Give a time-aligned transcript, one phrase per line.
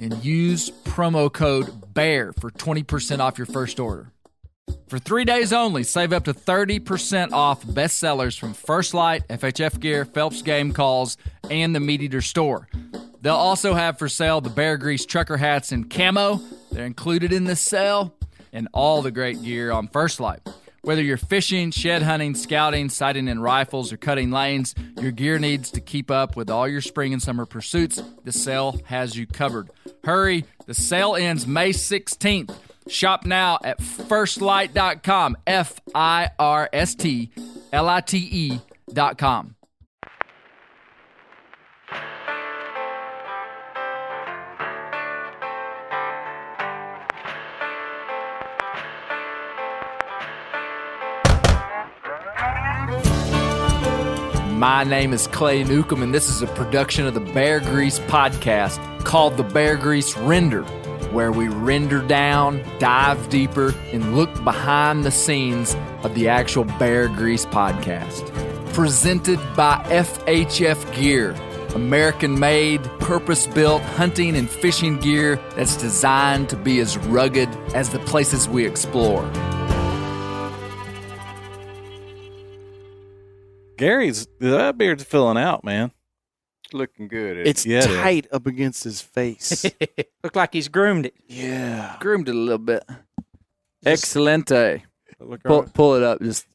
[0.00, 4.12] and use promo code BEAR for 20% off your first order.
[4.88, 10.04] For three days only, save up to 30% off bestsellers from First Lite, FHF Gear,
[10.04, 11.16] Phelps Game Calls,
[11.50, 12.68] and the MeatEater store.
[13.20, 16.40] They'll also have for sale the Bear Grease trucker hats in camo.
[16.70, 18.14] They're included in this sale,
[18.52, 20.46] and all the great gear on First Lite.
[20.82, 25.70] Whether you're fishing, shed hunting, scouting, sighting in rifles, or cutting lanes, your gear needs
[25.72, 28.00] to keep up with all your spring and summer pursuits.
[28.24, 29.70] The sale has you covered.
[30.04, 32.54] Hurry, the sale ends May 16th.
[32.88, 37.32] Shop now at firstlite.com, F I R S T
[37.72, 38.18] L I T
[38.88, 39.55] E.com.
[54.56, 59.04] My name is Clay Newcomb, and this is a production of the Bear Grease podcast
[59.04, 60.62] called The Bear Grease Render,
[61.12, 67.08] where we render down, dive deeper, and look behind the scenes of the actual Bear
[67.08, 68.32] Grease podcast.
[68.72, 71.36] Presented by FHF Gear,
[71.74, 77.90] American made, purpose built hunting and fishing gear that's designed to be as rugged as
[77.90, 79.30] the places we explore.
[83.76, 85.92] Gary's that beard's filling out, man.
[86.72, 87.46] Looking good.
[87.46, 87.96] It's Yeah, it is.
[87.96, 89.64] tight up against his face.
[90.24, 91.14] Look like he's groomed it.
[91.28, 91.96] yeah.
[92.00, 92.84] Groomed it a little bit.
[93.84, 94.82] Excelente.
[95.20, 95.72] Look Pull, right.
[95.72, 96.20] pull it up.
[96.20, 96.46] Just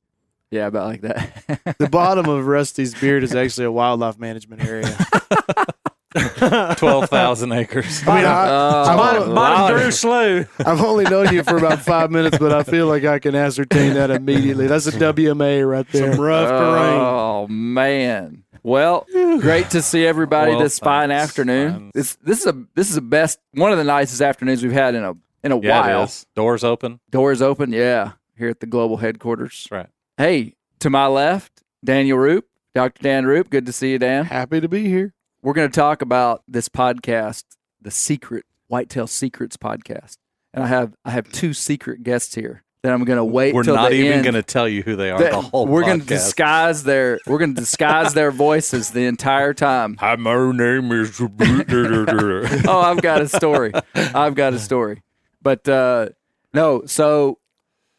[0.51, 1.75] yeah, about like that.
[1.79, 4.93] The bottom of Rusty's beard is actually a wildlife management area.
[6.77, 8.01] Twelve thousand acres.
[8.07, 10.45] I mean, I, Uh, I've, Bottom, only, bottom Drew Slew.
[10.59, 13.93] I've only known you for about five minutes, but I feel like I can ascertain
[13.93, 14.67] that immediately.
[14.67, 16.11] That's a WMA right there.
[16.13, 16.99] Some rough terrain.
[16.99, 18.43] oh man.
[18.63, 19.07] Well,
[19.39, 21.29] great to see everybody Well, this fine thanks.
[21.29, 21.71] afternoon.
[21.73, 21.91] Fine.
[21.93, 24.93] This this is a this is the best one of the nicest afternoons we've had
[24.95, 25.13] in a
[25.43, 26.01] in a Yeah, while.
[26.01, 26.25] it is.
[26.35, 26.99] Doors open.
[27.09, 29.67] Doors open, yeah, here at the global headquarters.
[29.71, 29.87] Right.
[30.17, 32.45] Hey, to my left, Daniel Roop,
[32.75, 33.01] Dr.
[33.01, 33.49] Dan Roop.
[33.49, 34.25] Good to see you, Dan.
[34.25, 35.13] Happy to be here.
[35.43, 37.43] We're going to talk about this podcast,
[37.81, 40.17] the Secret Whitetail Secrets podcast,
[40.53, 43.51] and I have I have two secret guests here that I'm going to wait.
[43.51, 43.57] For.
[43.57, 45.17] We're not the even going to tell you who they are.
[45.19, 49.05] that- the whole we're going to disguise their we're going to disguise their voices the
[49.05, 49.97] entire time.
[49.97, 51.19] Hi, my name is.
[52.67, 53.71] Oh, I've got a story.
[53.95, 55.01] I've got a story.
[55.41, 56.09] But uh
[56.53, 57.39] no, so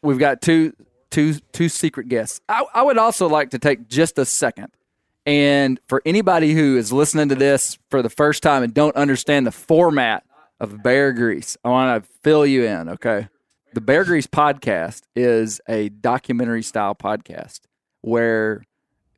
[0.01, 0.73] we've got two
[1.11, 2.39] two two secret guests.
[2.47, 4.69] I, I would also like to take just a second
[5.25, 9.47] and for anybody who is listening to this for the first time and don't understand
[9.47, 10.23] the format
[10.59, 13.27] of Bear Grease, I want to fill you in, okay?
[13.73, 17.61] The Bear Grease podcast is a documentary style podcast
[18.01, 18.63] where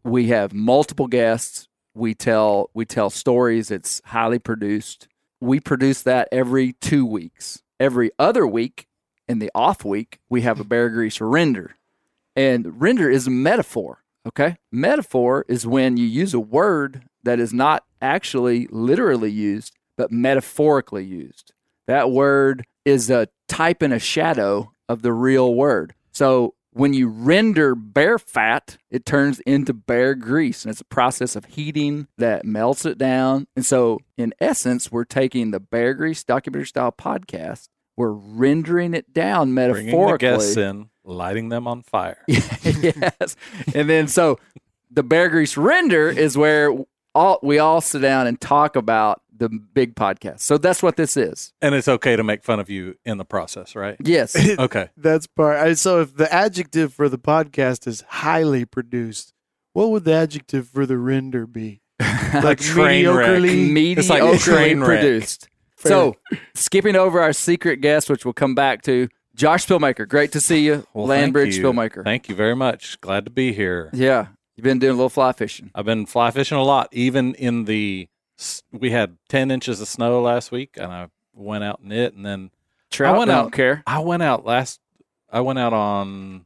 [0.04, 1.68] we have multiple guests.
[1.94, 3.72] We tell we tell stories.
[3.72, 5.08] It's highly produced.
[5.42, 7.64] We produce that every two weeks.
[7.80, 8.88] Every other week,
[9.28, 11.76] in the off week, we have a Bear Grease render,
[12.36, 14.05] and render is a metaphor.
[14.28, 20.12] Okay, metaphor is when you use a word that is not actually literally used, but
[20.12, 21.54] metaphorically used.
[21.88, 25.94] That word is a type and a shadow of the real word.
[26.12, 30.66] So when you render bear fat, it turns into bear grease.
[30.66, 33.48] And it's a process of heating that melts it down.
[33.56, 39.14] And so, in essence, we're taking the bear grease documentary style podcast, we're rendering it
[39.14, 39.92] down metaphorically.
[39.92, 42.18] Bringing the guests in, lighting them on fire.
[42.28, 43.36] yes.
[43.74, 44.40] And then so
[44.92, 46.72] the bear grease render is where
[47.14, 50.40] all we all sit down and talk about the big podcast.
[50.42, 51.54] So that's what this is.
[51.62, 53.98] And it's okay to make fun of you in the process, right?
[54.04, 54.36] Yes.
[54.60, 54.90] Okay.
[54.98, 55.78] That's part.
[55.78, 59.34] So if the adjective for the podcast is highly produced,
[59.74, 61.82] what would the adjective for the render be?
[62.34, 63.30] Like train wreck.
[63.30, 63.98] mediocrely.
[63.98, 65.00] It's like a mediocrely train wreck.
[65.00, 65.48] produced.
[65.78, 66.16] So,
[66.56, 70.08] skipping over our secret guest, which we'll come back to, Josh Spillmaker.
[70.08, 71.64] Great to see you, Well, thank Landbridge you.
[71.64, 72.04] Spillmaker.
[72.04, 73.00] Thank you very much.
[73.02, 73.90] Glad to be here.
[73.94, 75.72] yeah, you've been doing a little fly fishing.
[75.76, 78.08] I've been fly fishing a lot, even in the.
[78.72, 82.26] We had ten inches of snow last week, and I went out and it, and
[82.26, 82.52] then
[82.92, 83.84] Trout, went I out- don't care.
[83.88, 84.80] I went out last.
[85.32, 86.46] I went out on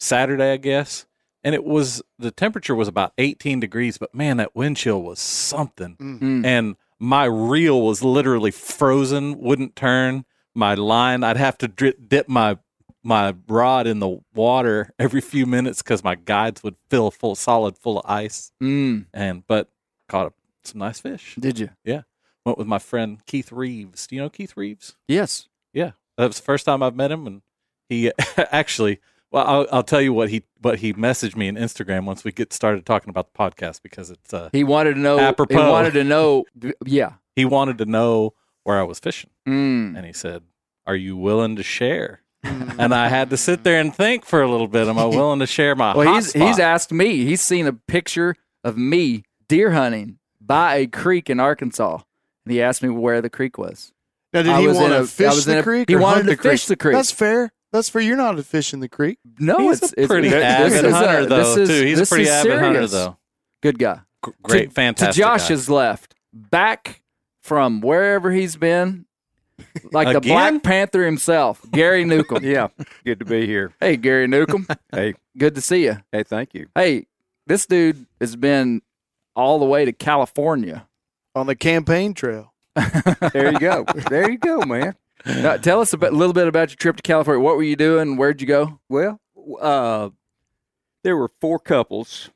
[0.00, 1.06] Saturday, I guess,
[1.44, 5.18] and it was the temperature was about 18 degrees, but man, that wind chill was
[5.20, 5.96] something.
[5.96, 6.44] Mm.
[6.44, 10.24] And my reel was literally frozen, wouldn't turn.
[10.58, 12.58] My line, I'd have to dip my
[13.04, 17.78] my rod in the water every few minutes because my guides would fill full solid
[17.78, 18.50] full of ice.
[18.62, 19.70] Mm, And but
[20.08, 20.32] caught
[20.64, 21.36] some nice fish.
[21.38, 21.70] did you?
[21.84, 22.02] Yeah.
[22.44, 24.08] Went with my friend Keith Reeves.
[24.08, 24.96] Do you know Keith Reeves?
[25.06, 25.48] Yes.
[25.72, 27.42] Yeah, that was the first time I've met him, and
[27.88, 28.10] he
[28.50, 28.98] actually.
[29.30, 32.32] Well, I'll, I'll tell you what he what he messaged me in Instagram once we
[32.32, 35.18] get started talking about the podcast because it's uh He wanted to know.
[35.20, 35.54] apropos.
[35.62, 36.44] He wanted to know.
[36.84, 37.12] Yeah.
[37.36, 38.32] he wanted to know
[38.68, 39.96] where I was fishing, Mm.
[39.96, 40.42] and he said,
[40.86, 44.48] "Are you willing to share?" And I had to sit there and think for a
[44.50, 44.86] little bit.
[44.86, 46.46] Am I willing to share my Well, hot he's spot?
[46.48, 47.24] he's asked me.
[47.24, 51.98] He's seen a picture of me deer hunting by a creek in Arkansas,
[52.44, 53.92] and he asked me where the creek was.
[54.34, 55.88] Now, did I he was want in a- to fish the a- creek?
[55.88, 56.94] he or wanted to the fish the creek.
[56.94, 57.50] That's fair.
[57.72, 58.02] That's fair.
[58.02, 59.18] You're not a fish in the creek.
[59.38, 61.84] No, He's it's a pretty it's, avid this is hunter a- though is- too.
[61.86, 63.16] He's a pretty is avid hunter though.
[63.62, 64.00] Good guy.
[64.24, 65.14] G- Great, to, fantastic.
[65.22, 65.36] To guy.
[65.38, 67.02] Josh's left, back
[67.48, 69.06] from wherever he's been,
[69.90, 72.44] like the Black Panther himself, Gary Newcomb.
[72.44, 72.68] Yeah,
[73.04, 73.72] good to be here.
[73.80, 74.66] Hey, Gary Newcomb.
[74.92, 75.96] Hey, Good to see you.
[76.12, 76.68] hey, thank you.
[76.74, 77.06] Hey,
[77.46, 78.82] this dude has been
[79.34, 80.86] all the way to California.
[81.34, 82.52] On the campaign trail.
[83.32, 83.84] There you go.
[84.08, 84.94] there you go, man.
[85.26, 87.42] Now, tell us a bit- little bit about your trip to California.
[87.42, 88.16] What were you doing?
[88.16, 88.78] Where'd you go?
[88.88, 89.20] Well,
[89.60, 90.10] uh,
[91.04, 92.30] there were four couples,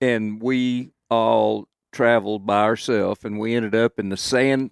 [0.00, 1.68] and we all
[2.00, 4.70] traveled by ourselves, and we ended up in the sand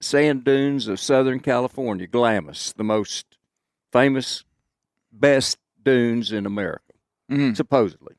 [0.00, 3.36] sand dunes of Southern California, Glamis, the most
[3.92, 4.42] famous,
[5.12, 6.82] best dunes in America.
[7.30, 7.54] Mhm.
[7.56, 8.14] supposedly.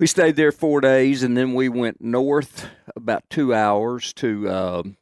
[0.00, 4.96] We stayed there four days, and then we went north about two hours to um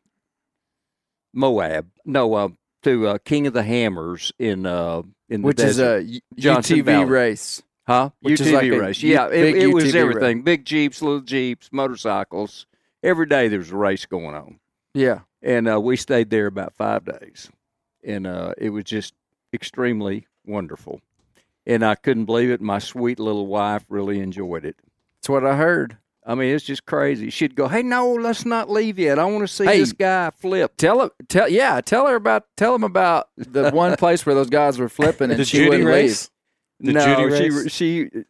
[1.33, 1.91] Moab.
[2.05, 2.49] No, uh,
[2.83, 5.99] to uh, King of the Hammers in uh, in the Which is desert.
[6.01, 7.05] a U- Johnson UTV Valley.
[7.07, 7.63] race.
[7.87, 8.11] Huh?
[8.21, 9.03] which is UTV like a race.
[9.03, 10.43] Yeah, it, it was everything.
[10.43, 12.67] Big jeeps, little jeeps, motorcycles.
[13.03, 14.61] Every day there was a race going on,
[14.95, 15.21] Yeah.
[15.43, 17.51] and uh, we stayed there about five days,
[18.05, 19.15] and uh, it was just
[19.53, 21.01] extremely wonderful.
[21.67, 22.61] And I couldn't believe it.
[22.61, 24.77] My sweet little wife really enjoyed it.
[25.21, 25.97] That's what I heard.
[26.25, 27.31] I mean, it's just crazy.
[27.31, 29.19] She'd go, "Hey, no, let's not leave yet.
[29.19, 29.79] I want to see Hey.
[29.81, 33.97] this guy flip." Tell her, tell yeah, tell her about, tell him about the one
[33.97, 36.31] place where those guys were flipping and Did she wouldn't race?
[36.83, 38.25] Did no, Judy she she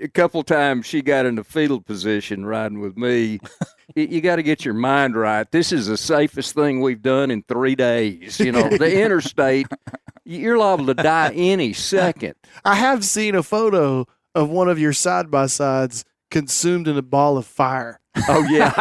[0.00, 3.40] a couple times she got in the fetal position riding with me.
[3.94, 5.50] you you got to get your mind right.
[5.50, 8.38] This is the safest thing we've done in three days.
[8.40, 9.66] You know, the interstate.
[10.24, 12.34] You're liable to die any second.
[12.64, 17.02] I have seen a photo of one of your side by sides consumed in a
[17.02, 18.00] ball of fire.
[18.28, 18.72] Oh yeah.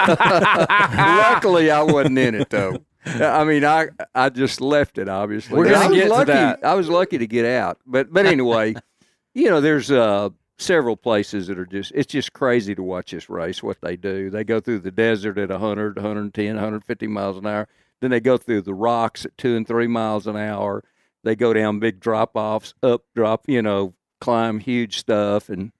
[1.32, 2.84] Luckily, I wasn't in it though.
[3.08, 5.10] I mean, I I just left it.
[5.10, 6.32] Obviously, We're gonna I was get to lucky.
[6.32, 6.64] that.
[6.64, 7.80] I was lucky to get out.
[7.86, 8.76] But but anyway,
[9.34, 13.30] you know, there's uh several places that are just it's just crazy to watch this
[13.30, 13.62] race.
[13.62, 17.68] What they do, they go through the desert at 100, 110, 150 miles an hour.
[18.00, 20.84] Then they go through the rocks at two and three miles an hour.
[21.24, 25.72] They go down big drop offs, up drop, you know, climb huge stuff, and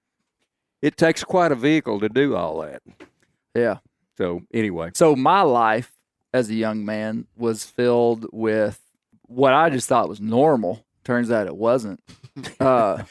[0.82, 2.82] it takes quite a vehicle to do all that.
[3.54, 3.78] Yeah.
[4.16, 4.90] So anyway.
[4.94, 5.92] So my life
[6.32, 8.80] as a young man was filled with
[9.26, 10.84] what I just thought was normal.
[11.04, 12.00] Turns out it wasn't.
[12.60, 13.02] Uh,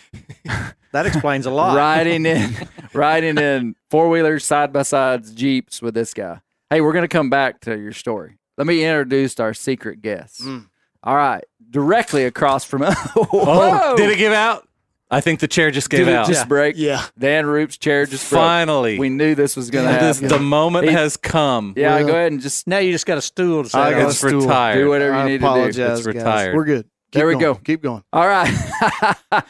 [0.94, 1.76] That explains a lot.
[1.76, 2.56] riding in,
[2.94, 6.40] riding in four wheelers, side by sides, jeeps with this guy.
[6.70, 8.38] Hey, we're gonna come back to your story.
[8.58, 10.42] Let me introduce our secret guest.
[10.42, 10.68] Mm.
[11.04, 12.84] All right, directly across from.
[12.88, 13.96] Oh, Whoa!
[13.98, 14.67] did it give out?
[15.10, 16.28] I think the chair just gave Did it out.
[16.28, 16.76] just break?
[16.78, 17.02] Yeah.
[17.18, 18.42] Dan Roop's chair just broke.
[18.42, 20.28] Finally, We knew this was gonna this, happen.
[20.28, 21.74] the moment He- has come.
[21.78, 23.88] yeah, Well- go ahead and just Now you just got a stool to sit I
[23.88, 23.92] on.
[23.94, 24.42] got a it's stool.
[24.42, 24.76] retired.
[24.80, 25.46] do whatever you I need to do.
[25.46, 26.16] apologize, It's guys.
[26.16, 26.56] retired.
[26.56, 26.84] We're good.
[26.84, 27.42] Keep There we going.
[27.42, 27.56] go.
[27.56, 28.04] Keep going.
[28.12, 28.54] All right.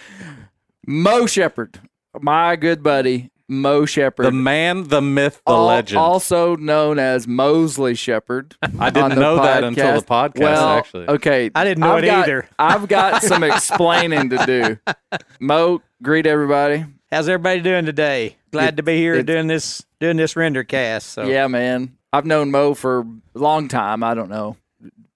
[0.88, 1.80] Mo Shepherd,
[2.22, 4.24] my good buddy, Mo Shepherd.
[4.26, 5.98] The man, the myth, the al- legend.
[6.00, 8.56] Also known as Mosley Shepherd.
[8.80, 10.40] I didn't the know that until the podcast.
[10.42, 11.50] Well, actually, okay.
[11.56, 12.50] I didn't know I've it got- either.
[12.60, 15.18] I've got some explaining to do.
[15.40, 16.86] Mo, greet everybody.
[17.12, 18.36] How's everybody doing today?
[18.52, 21.10] Glad It- to be here it- doing this doing this render cast.
[21.12, 21.98] So Yeah, man.
[22.14, 23.06] I've known Mo for a
[23.40, 24.04] long time.
[24.04, 24.58] I don't know,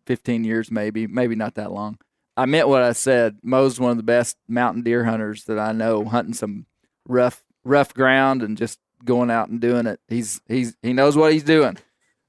[0.05, 1.97] 15 years maybe, maybe not that long.
[2.37, 3.37] I meant what I said.
[3.43, 6.65] Mo's one of the best mountain deer hunters that I know, hunting some
[7.07, 9.99] rough rough ground and just going out and doing it.
[10.07, 11.77] He's he's he knows what he's doing.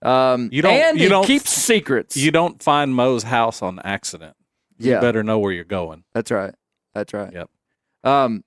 [0.03, 2.17] Um, You don't- and you don't- keeps secrets.
[2.17, 4.37] you don't find Moe's house on accident.
[4.79, 6.03] yeah, You better know where you're going.
[6.13, 6.55] that's right.
[6.95, 7.33] That's right.
[7.33, 7.51] Yep.
[8.05, 8.43] Um,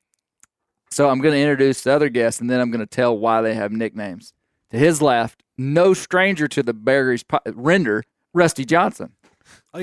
[0.92, 3.42] so I'm going to introduce the other guests, and then I'm going to tell why
[3.42, 4.34] they have nicknames.
[4.72, 9.13] To his left, no stranger to the Berries po- render, Rusty Johnson.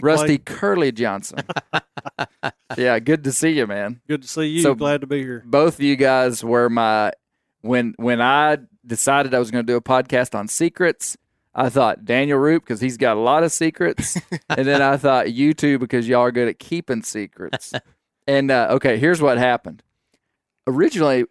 [0.02, 1.40] Rusty Curly Johnson.
[2.76, 4.00] yeah, good to see you, man.
[4.08, 4.62] Good to see you.
[4.62, 5.42] So- Glad to be here.
[5.46, 7.12] Both of you guys were my
[7.60, 11.16] when when I decided I was going to do a podcast on secrets.
[11.54, 14.16] I thought Daniel Roop because he's got a lot of secrets,
[14.48, 17.74] and then I thought you two because y'all are good at keeping secrets.
[18.26, 19.82] And uh, okay, here's what happened.
[20.66, 21.26] Originally,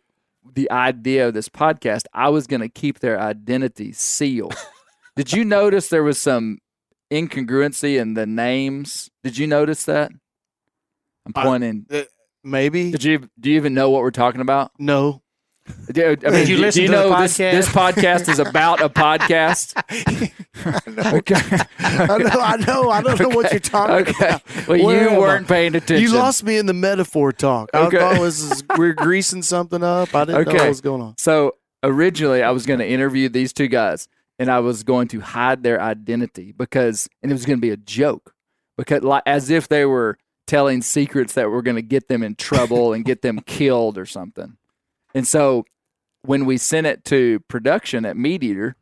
[0.54, 4.54] the idea of this podcast, I was going to keep their identity sealed.
[5.16, 6.60] Did you notice there was some
[7.12, 9.10] incongruency in the names?
[9.24, 10.12] Did you notice that?
[11.26, 11.86] I'm I- pointing.
[11.92, 12.04] Uh,
[12.44, 12.92] maybe.
[12.92, 14.72] Did you do you even know what we're talking about?
[14.80, 15.22] No.
[15.92, 17.52] Do, I mean, Did you do- listen do you to know this, podcast?
[17.52, 19.76] this podcast is about a podcast?
[21.14, 21.36] okay.
[21.80, 22.42] I know.
[22.42, 22.90] I know.
[22.90, 24.28] I don't know what you're talking Okay.
[24.28, 24.68] about.
[24.68, 26.02] Well, Where you weren't paying attention.
[26.02, 27.70] You lost me in the metaphor talk.
[27.76, 30.14] I thought it was we're greasing something up.
[30.16, 31.16] I didn't know what was going on.
[31.20, 34.08] So originally, I was going to interview these two guys,
[34.42, 37.70] and I was going to hide their identity because, and it was going to be
[37.70, 38.34] a joke,
[38.76, 40.18] because like as if they were
[40.48, 44.08] telling secrets that were going to get them in trouble and get them killed or
[44.08, 44.58] something.
[45.14, 45.66] And so,
[46.24, 48.74] when we sent it to production at MeatEater,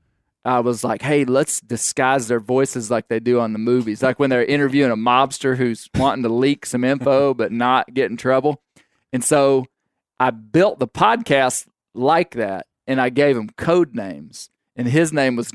[0.46, 4.18] I was like, "Hey, let's disguise their voices like they do on the movies, like
[4.18, 8.16] when they're interviewing a mobster who's wanting to leak some info but not get in
[8.16, 8.64] trouble."
[9.12, 9.66] And so,
[10.22, 14.50] I built the podcast like that, and I gave them code names.
[14.80, 15.52] And his name was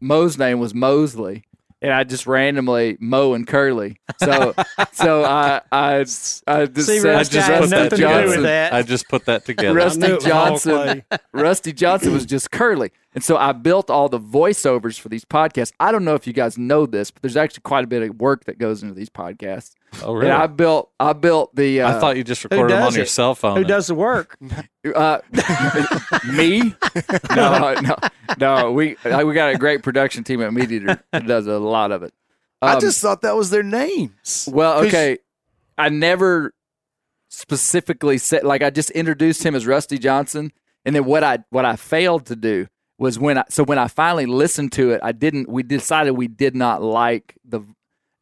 [0.00, 1.44] Mo's name was Mosley,
[1.80, 4.00] and I just randomly Mo and Curly.
[4.18, 4.52] So,
[4.92, 8.42] so I I I just See, said Rusty, I had Rusty nothing to do with
[8.42, 8.72] that.
[8.72, 9.76] I just put that together.
[9.76, 11.04] Rusty I knew it was all Johnson.
[11.32, 12.90] Rusty Johnson was just Curly.
[13.14, 15.72] And so I built all the voiceovers for these podcasts.
[15.78, 18.16] I don't know if you guys know this, but there's actually quite a bit of
[18.20, 19.74] work that goes into these podcasts.
[20.02, 20.30] oh, really?
[20.30, 22.96] And I built I built the uh, I thought you just recorded them does on
[22.98, 23.52] your cell phone.
[23.52, 24.36] Who and- does the work?
[24.94, 25.18] Uh,
[26.34, 26.74] me?
[27.34, 27.96] No, no,
[28.38, 28.72] no.
[28.72, 32.02] We uh, we got a great production team at MeatEater that does a lot of
[32.02, 32.12] it.
[32.60, 34.46] I Um, just thought that was their names.
[34.52, 35.18] Well, okay.
[35.78, 36.52] I never
[37.28, 40.52] specifically said like I just introduced him as Rusty Johnson,
[40.84, 42.66] and then what I what I failed to do
[42.98, 45.48] was when I so when I finally listened to it, I didn't.
[45.48, 47.60] We decided we did not like the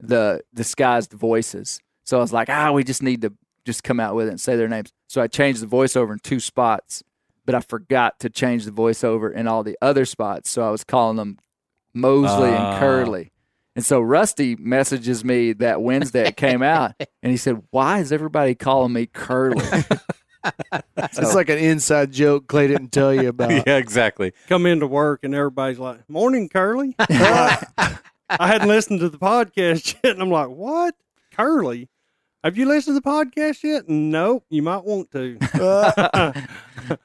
[0.01, 3.33] the disguised voices, so I was like, ah, we just need to
[3.65, 4.93] just come out with it and say their names.
[5.09, 7.03] So I changed the voiceover in two spots,
[7.45, 10.85] but I forgot to change the voiceover in all the other spots, so I was
[10.85, 11.39] calling them
[11.95, 12.71] Mosley Ah.
[12.73, 13.33] and Curly.
[13.77, 18.11] And so Rusty messages me that Wednesday it came out, and he said, "Why is
[18.13, 19.65] everybody calling me Curly?"
[20.97, 23.51] It's like an inside joke Clay didn't tell you about.
[23.67, 24.33] yeah, exactly.
[24.49, 27.99] come into work and everybody's like, "Morning, Curly." I
[28.31, 30.95] hadn't listened to the podcast yet, and I'm like, "What,
[31.35, 31.89] Curly?
[32.45, 34.45] Have you listened to the podcast yet?" Nope.
[34.51, 35.39] You might want to.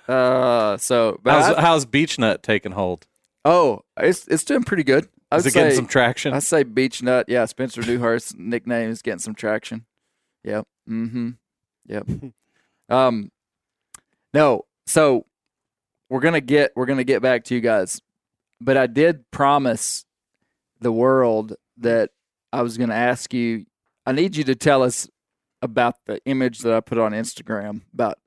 [0.07, 3.05] uh, so, How's, I- how's Beach Nut taking hold?
[3.45, 5.07] oh, it's it's doing pretty good.
[5.31, 6.33] I Is would it getting say, some traction?
[6.33, 7.25] I say Beach Nut.
[7.27, 9.85] Yeah, Spencer Neuharth's nickname is getting some traction.
[10.45, 10.65] Yep.
[10.89, 11.29] Mm-hmm.
[11.87, 12.07] Yep.
[12.89, 13.31] Um,
[14.33, 14.65] no.
[14.85, 15.25] So
[16.09, 18.01] we're gonna get we're gonna get back to you guys,
[18.61, 20.05] but I did promise
[20.79, 22.11] the world that
[22.53, 23.65] I was gonna ask you.
[24.05, 25.09] I need you to tell us
[25.61, 28.19] about the image that I put on Instagram about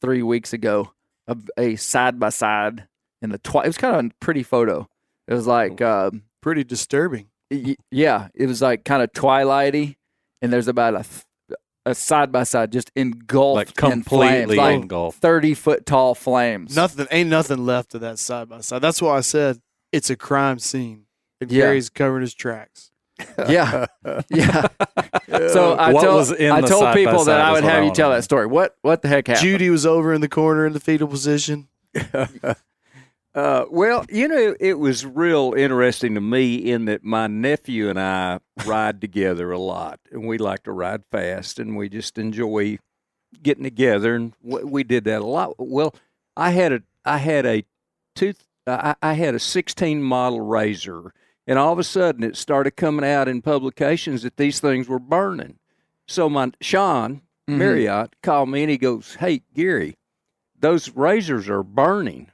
[0.00, 0.92] three weeks ago
[1.26, 2.86] of a side by side
[3.22, 4.88] in the twi- It was kind of a pretty photo.
[5.26, 5.80] It was like.
[5.80, 7.28] Um, Pretty disturbing.
[7.50, 9.96] Y- yeah, it was like kind of twilighty,
[10.42, 11.24] and there's about a th-
[11.86, 15.20] a side by side just engulfed like in flames, completely like engulfed.
[15.20, 16.74] thirty foot tall flames.
[16.74, 18.80] Nothing ain't nothing left of that side by side.
[18.82, 19.60] That's why I said
[19.92, 21.06] it's a crime scene.
[21.40, 21.64] And Yeah.
[21.66, 22.90] Gary's covering his tracks.
[23.48, 23.86] Yeah,
[24.28, 24.66] yeah.
[25.52, 27.84] So I What told was in I told people that I would what I have
[27.84, 28.16] you tell know.
[28.16, 28.46] that story.
[28.46, 29.42] What what the heck happened?
[29.44, 31.68] Judy was over in the corner in the fetal position.
[33.34, 37.98] Uh, well, you know, it was real interesting to me in that my nephew and
[37.98, 42.78] I ride together a lot, and we like to ride fast, and we just enjoy
[43.42, 45.54] getting together, and we did that a lot.
[45.58, 45.94] Well,
[46.36, 47.64] I had a I had a
[48.14, 51.10] tooth I, I had a 16 model RZR,
[51.46, 55.00] and all of a sudden it started coming out in publications that these things were
[55.00, 55.58] burning.
[56.06, 57.58] So my Sean Mhm.
[57.58, 59.96] Marriott called me and he goes, "Hey Gary,
[60.58, 62.30] those RZRs are burning."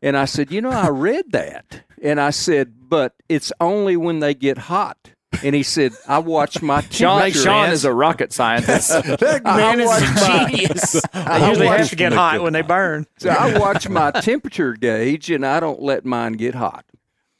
[0.00, 4.20] And I said, "You know, I read that." And I said, "But it's only when
[4.20, 4.96] they get hot."
[5.42, 8.90] And he said, "I watch my Sean, temperature." Sean is a rocket scientist.
[9.04, 11.00] That I man is a genius.
[11.12, 13.06] They usually have to get hot when they burn.
[13.18, 16.84] So I watch my temperature gauge and I don't let mine get hot.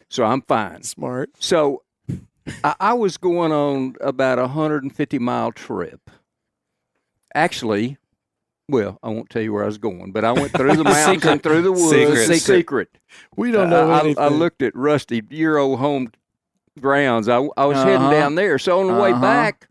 [0.08, 0.82] So I'm fine.
[0.82, 1.30] Smart.
[1.38, 1.82] So
[2.64, 6.10] I, I was going on about a 150 mile trip.
[7.34, 7.96] Actually,
[8.72, 11.24] well, I won't tell you where I was going, but I went through the mountains
[11.24, 11.90] and through the woods.
[12.26, 12.40] Secret.
[12.40, 12.98] Secret.
[13.36, 14.24] We don't know Uh, I, anything.
[14.24, 16.10] I looked at Rusty, your old home
[16.80, 17.28] grounds.
[17.28, 18.10] I, I was heading Uh-huh.
[18.10, 18.58] down there.
[18.58, 19.20] So on the way Uh-huh.
[19.20, 19.68] back,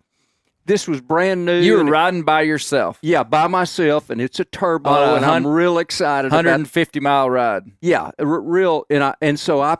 [0.65, 1.59] this was brand new.
[1.59, 5.25] you were riding by yourself, Yeah, by myself, and it's a turbo, On a and
[5.25, 7.63] I'm real excited about 150 mile ride.
[7.81, 9.77] yeah, r- real, and I and so I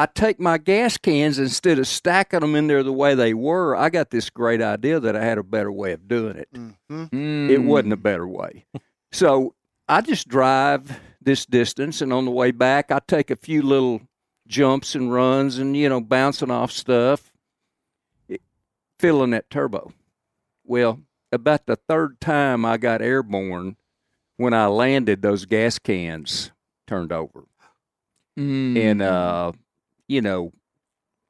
[0.00, 3.76] I take my gas cans instead of stacking them in there the way they were.
[3.76, 6.48] I got this great idea that I had a better way of doing it.
[6.52, 7.50] Mhm.
[7.50, 8.64] It wasn't a better way.
[9.12, 9.54] So
[9.88, 14.00] I just drive this distance, and on the way back, I take a few little
[14.46, 17.30] jumps and runs, and you know, bouncing off stuff,
[18.26, 18.40] it-
[18.98, 19.92] filling that turbo.
[20.64, 23.76] Well, about the third time I got airborne,
[24.38, 26.52] when I landed, those gas cans
[26.86, 27.44] turned over
[28.38, 28.78] Mm.
[28.78, 29.52] and uh,
[30.10, 30.52] you know,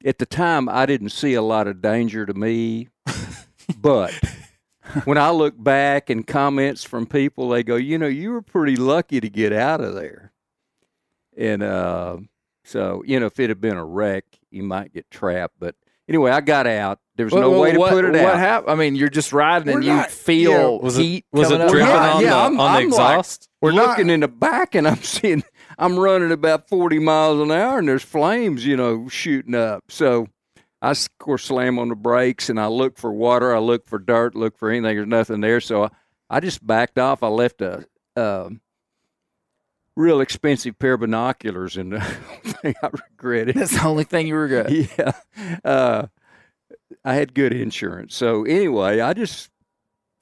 [0.03, 2.89] at the time I didn't see a lot of danger to me,
[3.77, 4.11] but
[5.05, 8.75] when I look back and comments from people, they go, you know, you were pretty
[8.75, 10.31] lucky to get out of there,
[11.37, 12.17] and uh,
[12.63, 15.53] so you know, if it had been a wreck, you might get trapped.
[15.59, 15.75] But
[16.09, 16.99] anyway, I got out.
[17.15, 18.37] There was no Well, way to what, put it what out.
[18.39, 21.51] hap- I mean, you're just riding and We're you not- feel Was it heat was
[21.51, 21.71] it coming up.
[21.71, 23.49] dripping Yeah, on yeah, the I'm- on the I'm like- exhaust?
[23.61, 25.43] We're not- looking in the back, and I'm seeing
[25.77, 29.83] I'm running about 40 miles an hour, and there's flames, you know, shooting up.
[29.89, 30.27] So
[30.81, 33.99] I, of course, slam on the brakes, and I look for water, I look for
[33.99, 34.95] dirt, look for anything.
[34.95, 35.89] There's nothing there, so I,
[36.29, 37.23] I just backed off.
[37.23, 37.85] I left a
[38.15, 38.61] um,
[39.95, 43.55] real expensive pair of binoculars, and the I regret it.
[43.55, 44.71] That's the only thing you regret.
[44.97, 45.13] Yeah,
[45.63, 46.07] uh,
[47.05, 48.15] I had good insurance.
[48.15, 49.49] So anyway, I just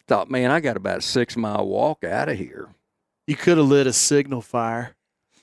[0.08, 2.70] thought, man, I got about a six mile walk out of here.
[3.28, 4.96] You could have lit a signal fire.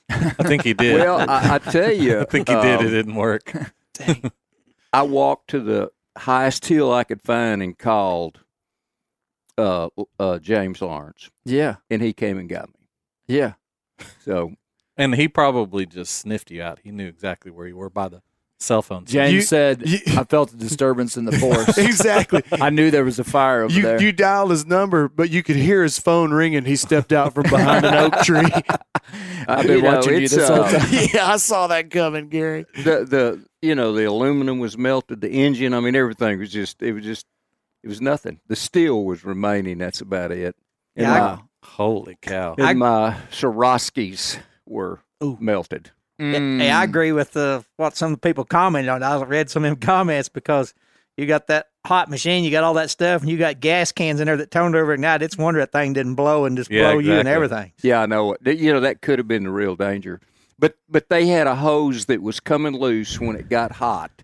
[0.09, 0.99] I think he did.
[0.99, 2.79] Well, I, I tell you, I think he did.
[2.79, 3.51] um, It didn't work.
[4.93, 8.39] I walked to the highest hill I could find and called
[9.57, 12.75] uh, uh, James Lawrence, Yeah, and he came and got me.
[13.27, 13.53] yeah.
[14.23, 14.53] So
[14.95, 16.79] And he probably just sniffed you out.
[16.83, 18.21] He knew exactly where you were by the
[18.59, 19.05] cell phone.
[19.05, 21.77] James You- said, you- "I felt a disturbance in the force.
[21.77, 22.43] exactly.
[22.51, 25.43] I knew there was a fire over You there." you dialed his number, but you
[25.43, 26.65] could hear his phone ringing.
[26.65, 28.41] He stepped out from behind an oak tree.
[29.47, 30.89] I've been you know, watching you it's, this whole uh, time.
[31.13, 32.65] yeah, I saw that coming, Gary.
[32.75, 35.73] the the you know the aluminum was melted, the engine.
[35.73, 37.25] I mean, everything was just it was just
[37.83, 38.39] it was nothing.
[38.47, 39.77] The steel was remaining.
[39.77, 40.55] That's about it.
[40.95, 42.55] And Yeah, I- Holy cow!
[42.57, 44.99] and my Swarovskis were
[45.39, 45.91] melted.
[46.19, 46.59] Mm.
[46.59, 49.03] Hey, I agree with uh, what some people commented on.
[49.03, 50.73] I read some of them comments because
[51.15, 54.19] you got that hot machine, you got all that stuff, and you got gas cans
[54.19, 55.21] in there that turned over at night.
[55.21, 57.73] It's wonder that thing didn't blow and just Yeah, blow you and everything.
[57.81, 58.35] Yeah, I know.
[58.45, 60.19] You know that could have been the real danger.
[60.59, 64.23] But but they had a hose that was coming loose when it got hot,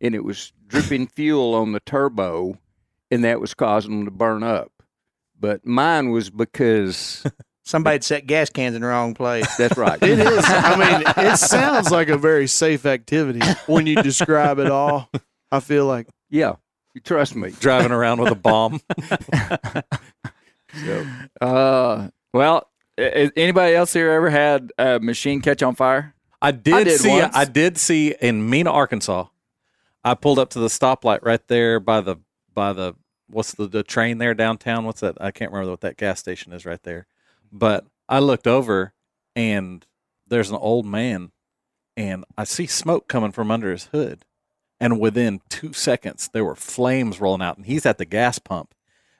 [0.00, 2.58] and it was dripping fuel on the turbo,
[3.10, 4.70] and that was causing them to burn up.
[5.38, 7.24] But mine was because
[7.64, 9.46] Somebody had set gas cans in the wrong place.
[9.56, 10.02] that's right.
[10.02, 10.44] It is.
[10.48, 15.08] I mean, it sounds like a very safe activity when you describe it all.
[15.50, 16.56] I feel like Yeah,
[16.94, 17.50] you trust me.
[17.60, 18.80] Driving around with a bomb.
[20.84, 21.06] So,
[21.40, 26.14] Uh, well, i- i- anybody else here ever had a machine catch on fire?
[26.40, 27.08] I did, did see.
[27.10, 27.36] once.
[27.36, 29.26] I did see in Mena, Arkansas.
[30.02, 32.16] I pulled up to the stoplight right there by the
[32.54, 32.94] by the
[33.28, 34.84] what's the, the train there downtown.
[34.84, 35.16] What's that?
[35.20, 37.06] I can't remember what that gas station is right there.
[37.52, 38.94] But I looked over,
[39.36, 39.86] and
[40.26, 41.30] there's an old man,
[41.96, 44.24] and I see smoke coming from under his hood.
[44.80, 48.74] And within two seconds, there were flames rolling out, and he's at the gas pump.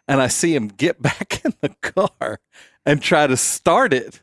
[0.09, 2.41] And I see him get back in the car
[2.85, 4.23] and try to start it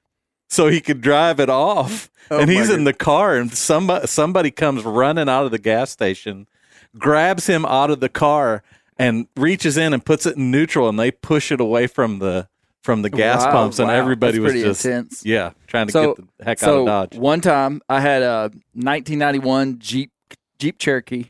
[0.49, 2.09] so he could drive it off.
[2.31, 5.89] Oh, and he's in the car, and somebody somebody comes running out of the gas
[5.91, 6.47] station,
[6.97, 8.61] grabs him out of the car,
[8.97, 12.47] and reaches in and puts it in neutral, and they push it away from the
[12.83, 13.93] from the gas Wow, pumps, and wow.
[13.95, 15.25] everybody That's was just intense.
[15.25, 17.19] yeah trying to So- get the heck so out of Dodge.
[17.19, 20.11] one time I had a 1991 Jeep
[20.59, 21.25] Jeep Cherokee.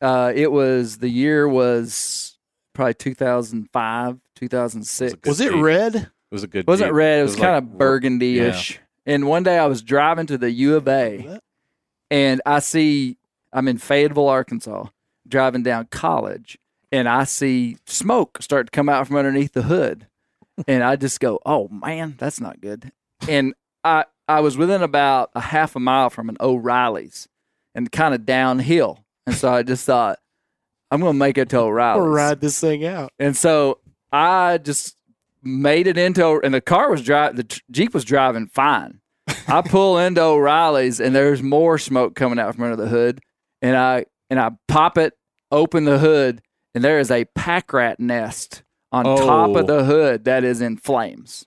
[0.00, 2.36] Uh, it was the year was
[2.74, 5.14] probably 2005, 2006.
[5.14, 5.62] Good was it Jeep.
[5.62, 5.94] red?
[5.96, 6.66] It was a good.
[6.66, 6.94] wasn't Jeep.
[6.94, 7.20] red.
[7.20, 8.80] It was, kind like- of burgundy-ish.
[9.06, 11.38] And one day I was driving to the U of A,
[12.10, 13.16] and I see
[13.52, 14.86] I'm in Fayetteville, Arkansas,
[15.28, 16.58] driving down College,
[16.92, 20.06] and I see smoke start to come out from underneath the hood,
[20.66, 22.92] and I just go, "Oh man, that's not good."
[23.28, 27.28] And I I was within about a half a mile from an O'Reilly's,
[27.74, 30.18] and kind of downhill, and so I just thought.
[30.88, 32.00] I'm gonna make it to O'Reilly's.
[32.00, 33.10] We'll ride this thing out.
[33.18, 33.80] And so
[34.12, 34.96] I just
[35.42, 39.00] made it into, and the car was driving, the Jeep was driving fine.
[39.48, 43.20] I pull into O'Reilly's, and there's more smoke coming out from under the hood,
[43.62, 45.14] and I and I pop it,
[45.50, 46.40] open the hood,
[46.74, 48.62] and there is a pack rat nest
[48.96, 49.58] on top Oh.
[49.58, 51.46] of the hood that is in flames.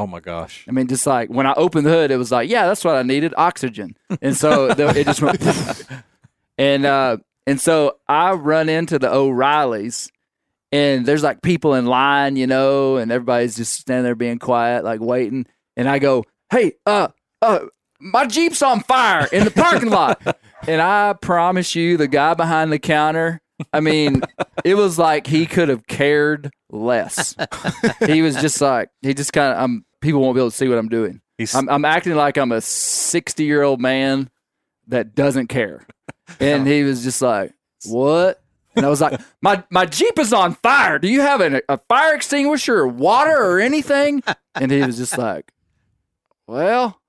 [0.00, 0.64] Oh my gosh!
[0.68, 2.94] I mean, just like when I opened the hood, it was like, yeah, that's what
[2.96, 3.96] I needed, oxygen.
[4.22, 5.42] And so the, it just went,
[6.58, 10.10] and uh, and so I run into the O'Reillys,
[10.72, 14.84] and there's like people in line, you know, and everybody's just standing there being quiet,
[14.84, 15.46] like waiting.
[15.76, 17.08] And I go, hey, uh,
[17.42, 17.60] uh,
[18.00, 20.20] my Jeep's on fire in the parking lot.
[20.68, 23.40] and I promise you, the guy behind the counter,
[23.72, 24.22] I mean,
[24.64, 27.34] it was like he could have cared less.
[28.06, 30.68] he was just like, he just kind of, I'm, people won't be able to see
[30.68, 31.20] what I'm doing.
[31.36, 34.30] He's I'm, I'm acting like I'm a 60 year old man
[34.88, 35.86] that doesn't care.
[36.40, 37.52] And he was just like,
[37.86, 38.42] what?
[38.74, 40.98] And I was like, my, my Jeep is on fire.
[40.98, 44.22] Do you have an, a fire extinguisher or water or anything?
[44.54, 45.52] And he was just like,
[46.46, 47.00] well,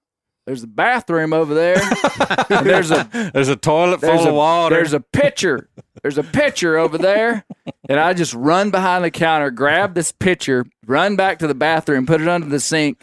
[0.50, 1.76] there's a bathroom over there.
[2.50, 4.74] There's a there's a toilet full a, of water.
[4.74, 5.70] There's a pitcher.
[6.02, 7.46] There's a pitcher over there.
[7.88, 12.08] And I just run behind the counter, grab this pitcher, run back to the bathroom,
[12.08, 13.00] put it under the sink,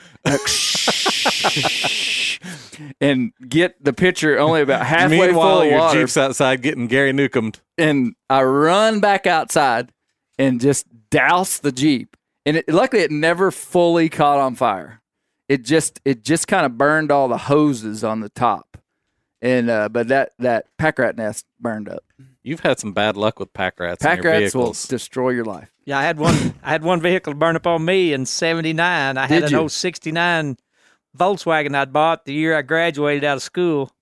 [3.00, 6.00] and get the pitcher only about halfway full Meanwhile, of your water.
[6.00, 7.52] Jeep's outside getting Gary Newcomb.
[7.78, 9.92] And I run back outside
[10.36, 12.16] and just douse the Jeep.
[12.44, 15.00] And it, luckily, it never fully caught on fire.
[15.48, 18.78] It just it just kind of burned all the hoses on the top.
[19.42, 22.02] And uh, but that that pack rat nest burned up.
[22.42, 24.02] You've had some bad luck with pack rats.
[24.02, 25.70] Pack in your rats will destroy your life.
[25.84, 26.54] Yeah, I had one.
[26.62, 29.16] I had one vehicle burn up on me in '79.
[29.18, 29.58] I had Did an you?
[29.58, 30.56] old '69
[31.16, 33.92] Volkswagen I'd bought the year I graduated out of school,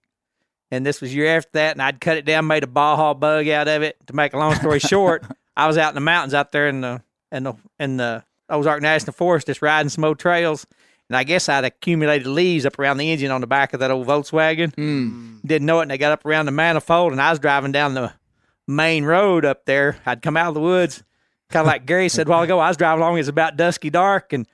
[0.71, 1.73] and this was year after that.
[1.73, 3.97] And I'd cut it down, made a Baja bug out of it.
[4.07, 5.25] To make a long story short,
[5.57, 7.03] I was out in the mountains out there in the
[7.33, 10.67] in the in the Ozark National Forest, just riding some old trails.
[11.15, 13.93] And I guess I'd accumulated leaves up around the engine on the back of that
[13.93, 14.75] old Volkswagen.
[14.75, 15.43] Mm.
[15.47, 17.95] Didn't know it, and they got up around the manifold, and I was driving down
[17.95, 18.13] the
[18.67, 19.97] main road up there.
[20.07, 21.05] I'd come out of the woods,
[21.51, 22.59] kind of like Gary said a while ago.
[22.59, 24.45] I was driving along; it was about dusky dark, and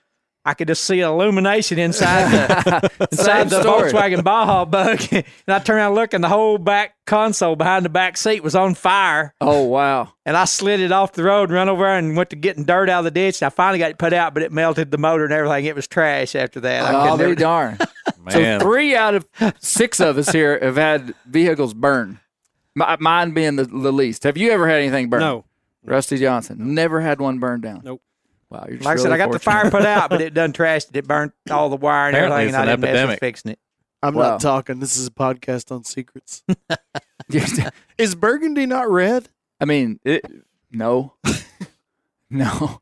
[0.43, 3.93] I could just see an illumination inside the inside the story.
[3.93, 5.01] Volkswagen Baja bug.
[5.13, 8.43] and I turned around, and looked, and the whole back console behind the back seat
[8.43, 9.35] was on fire.
[9.41, 10.15] Oh wow!
[10.25, 12.89] And I slid it off the road, and run over and went to getting dirt
[12.89, 13.43] out of the ditch.
[13.43, 15.67] And I finally got it put out, but it melted the motor and everything.
[15.67, 16.85] It was trash after that.
[16.85, 17.79] I oh, I'll be ever- darn.
[18.31, 19.27] So three out of
[19.61, 22.21] six of us here have had vehicles burn.
[22.75, 24.23] My, mine being the, the least.
[24.25, 25.21] Have you ever had anything burn?
[25.21, 25.45] No.
[25.85, 27.81] Rusty Johnson never had one burned down.
[27.83, 28.03] Nope.
[28.51, 30.53] Wow, you're Like I said, really I got the fire put out, but it done
[30.53, 30.97] trashed it.
[30.97, 33.21] It burnt all the wire and Apparently everything, and I it's didn't mess with epidemic.
[33.21, 33.59] fixing it.
[34.03, 34.31] I'm Wow.
[34.31, 34.81] not talking.
[34.81, 36.43] This is a podcast on secrets.
[37.99, 39.29] Is burgundy not red?
[39.61, 40.25] I mean, it,
[40.73, 41.15] no,
[42.31, 42.81] no,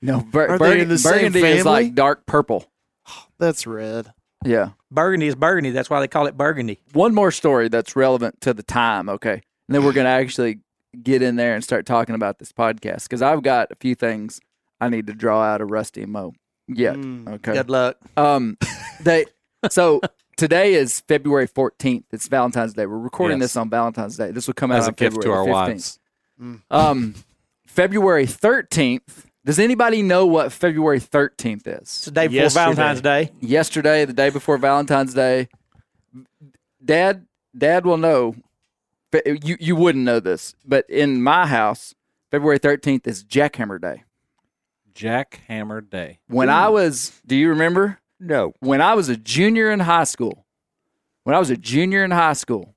[0.00, 0.20] no.
[0.20, 2.70] Bur- Are they in the same burgundy is like dark purple.
[3.38, 4.12] That's red.
[4.44, 4.70] Yeah.
[4.90, 5.70] Burgundy is burgundy.
[5.70, 6.80] That's why they call it burgundy.
[6.92, 9.08] One more story that's relevant to the time.
[9.08, 9.42] Okay, and
[9.74, 10.60] then we're gonna actually
[11.02, 14.40] get in there and start talking about this podcast because I've got a few things
[14.80, 16.32] I need to draw out a Rusty Mo.
[16.68, 16.94] Yet.
[16.96, 17.28] Mm.
[17.34, 17.52] Okay.
[17.54, 17.96] Good luck.
[18.16, 18.56] Um,
[19.00, 19.26] they
[19.70, 20.00] so
[20.36, 22.04] today is February fourteenth.
[22.12, 22.86] It's Valentine's Day.
[22.86, 23.50] We're recording Yes.
[23.50, 24.30] this on Valentine's Day.
[24.30, 25.98] This will come out as a on gift to our February 15th.
[26.38, 26.58] wives.
[26.70, 27.14] Um,
[27.66, 29.26] February thirteenth.
[29.44, 31.78] Does anybody know what February thirteenth is?
[31.82, 32.04] It's is?
[32.06, 32.62] the day before Yesterday.
[32.64, 33.30] Valentine's Day.
[33.40, 35.48] Yesterday, the day before Valentine's Day.
[36.84, 38.34] Dad, Dad will know.
[39.12, 41.94] But you you wouldn't know this, but in my house,
[42.30, 44.04] February thirteenth is Jackhammer Day.
[44.94, 46.20] Jackhammer Day.
[46.28, 47.98] When I was, do you remember?
[48.22, 48.52] No.
[48.60, 50.44] when I was a junior in high school,
[51.24, 52.74] when I was a junior in high school,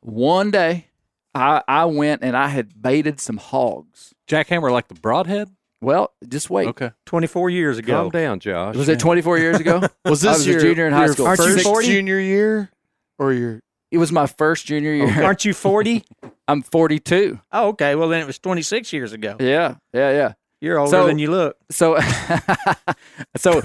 [0.00, 0.86] one day
[1.34, 4.14] I, I went and I had baited some hogs.
[4.28, 5.50] Jackhammer like the broadhead?
[5.80, 6.68] Well, just wait.
[6.68, 6.92] Okay.
[7.06, 8.04] 24 years ago.
[8.04, 8.76] Calm down, Josh.
[8.76, 9.80] Was it 24 years ago?
[10.04, 11.26] Was I this was a your, junior in high school.
[11.26, 11.86] Aren't you first 40?
[11.86, 12.70] junior year
[13.18, 13.60] or your?
[13.94, 15.22] it was my first junior year.
[15.22, 16.04] Aren't you 40?
[16.48, 17.38] I'm 42.
[17.52, 17.94] oh, okay.
[17.94, 19.36] Well, then it was 26 years ago.
[19.38, 20.32] Yeah, yeah, yeah.
[20.64, 21.56] You're older So- than you look.
[21.70, 21.98] So,
[23.36, 23.60] so,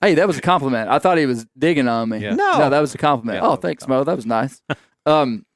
[0.00, 0.90] hey, that was a compliment.
[0.90, 2.18] I thought he was digging on me.
[2.18, 2.34] Yeah.
[2.34, 2.58] No.
[2.58, 3.36] no, that was a compliment.
[3.36, 4.04] Yeah, oh, was a thanks, Mo.
[4.04, 4.60] That was nice.
[5.06, 5.46] um,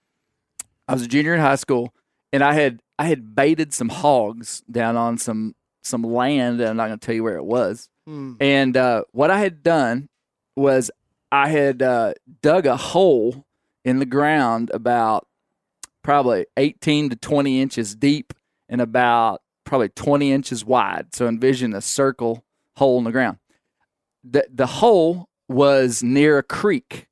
[0.88, 1.92] I was a junior in high school,
[2.32, 6.76] and I had I had baited some hogs down on some some land, and I'm
[6.76, 7.88] not going to tell you where it was.
[8.06, 8.35] Hmm.
[8.40, 10.08] And uh, what I had done
[10.56, 10.90] was
[11.30, 13.44] I had uh, dug a hole
[13.85, 15.26] in the ground about
[16.02, 18.32] probably 18 to 20 inches deep
[18.68, 19.40] and about
[19.72, 21.14] probably 20 inches wide.
[21.14, 22.44] So envision a circle
[22.76, 23.38] hole in the ground.
[24.22, 27.08] The, the hole was near a creek,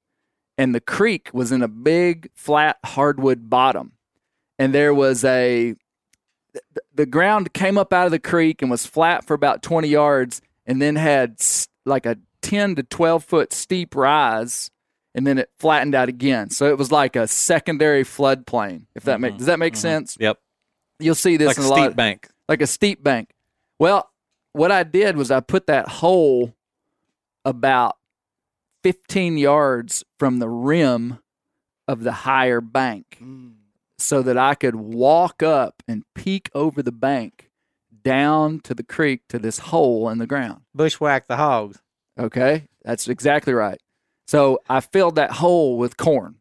[0.58, 3.92] and the creek was in a big flat hardwood bottom.
[4.58, 5.74] And there was a
[6.52, 9.88] the- the ground came up out of the creek and was flat for about 20
[9.88, 11.40] yards and then had
[11.86, 14.70] like a 10 to 12 foot steep rise
[15.14, 19.20] and then it flattened out again so it was like a secondary floodplain if that
[19.20, 19.38] make mm-hmm.
[19.38, 19.80] does that make mm-hmm.
[19.80, 20.38] sense Yep.
[20.98, 22.28] you'll see this Like a in a steep lot bank.
[22.50, 23.30] Like a steep bank
[23.78, 24.10] well
[24.52, 26.54] what i did was i put that hole
[27.44, 27.96] about
[28.82, 31.18] 15 yards from the rim
[31.88, 33.52] of the higher bank Mm.
[33.98, 37.50] so that I could walk up and peek over the bank
[38.02, 40.62] down to the creek to this hole in the ground.
[40.74, 41.80] Bushwhack the hogs.
[42.18, 43.78] Okay, that's exactly right.
[44.26, 46.36] So I filled that hole with corn,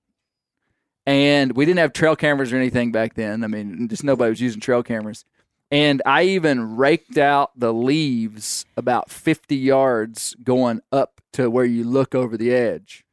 [1.05, 3.43] and we didn't have trail cameras or anything back then.
[3.43, 5.25] I mean, just nobody was using trail cameras.
[5.71, 11.83] And I even raked out the leaves about 50 yards going up to where you
[11.83, 13.05] look over the edge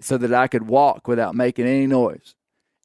[0.00, 2.34] so that I could walk without making any noise.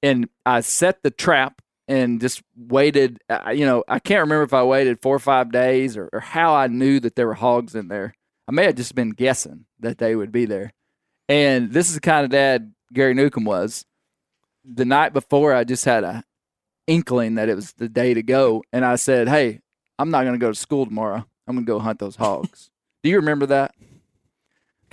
[0.02, 3.20] And I set the trap and just waited.
[3.30, 6.20] uh, You know, I can't remember if I waited four or five days or, or
[6.20, 8.16] how I knew that there were hogs in there.
[8.48, 10.74] I may have just been guessing that they would be there.
[11.30, 13.86] And this is the kind of dad Gary Newcomb was.
[14.66, 16.24] The night before, I just had a
[16.88, 19.60] inkling that it was the day to go, and I said, "Hey,
[20.00, 21.26] I'm not going to go to school tomorrow.
[21.48, 22.70] I'm going to go hunt those hogs."
[23.04, 23.74] Do you remember that?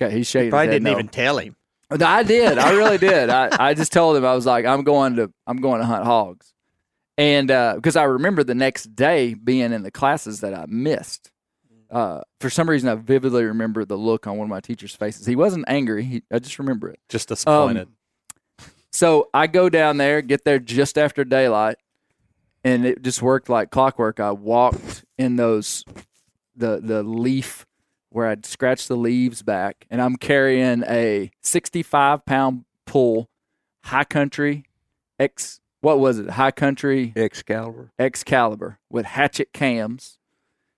[0.01, 0.55] Okay, he's shaking.
[0.55, 0.93] I didn't no.
[0.93, 1.57] even tell him.
[1.91, 2.59] I did.
[2.59, 3.31] I really did.
[3.31, 6.05] I, I just told him I was like, I'm going to I'm going to hunt
[6.05, 6.53] hogs,
[7.17, 11.31] and uh, because I remember the next day being in the classes that I missed.
[11.91, 15.25] Uh, for some reason, I vividly remember the look on one of my teachers' faces.
[15.25, 16.05] He wasn't angry.
[16.05, 17.01] He, I just remember it.
[17.09, 17.89] Just disappointed.
[18.93, 21.77] So I go down there, get there just after daylight,
[22.65, 24.21] and it just worked like clockwork.
[24.21, 25.85] I walked in those
[26.57, 27.67] the the leaf
[28.11, 33.29] where I'd scratch the leaves back, and I'm carrying a 65 pound pull
[33.85, 34.65] high country
[35.19, 35.61] X.
[35.81, 36.31] What was it?
[36.31, 37.93] High country Excalibur.
[37.99, 40.19] Excalibur with hatchet cams,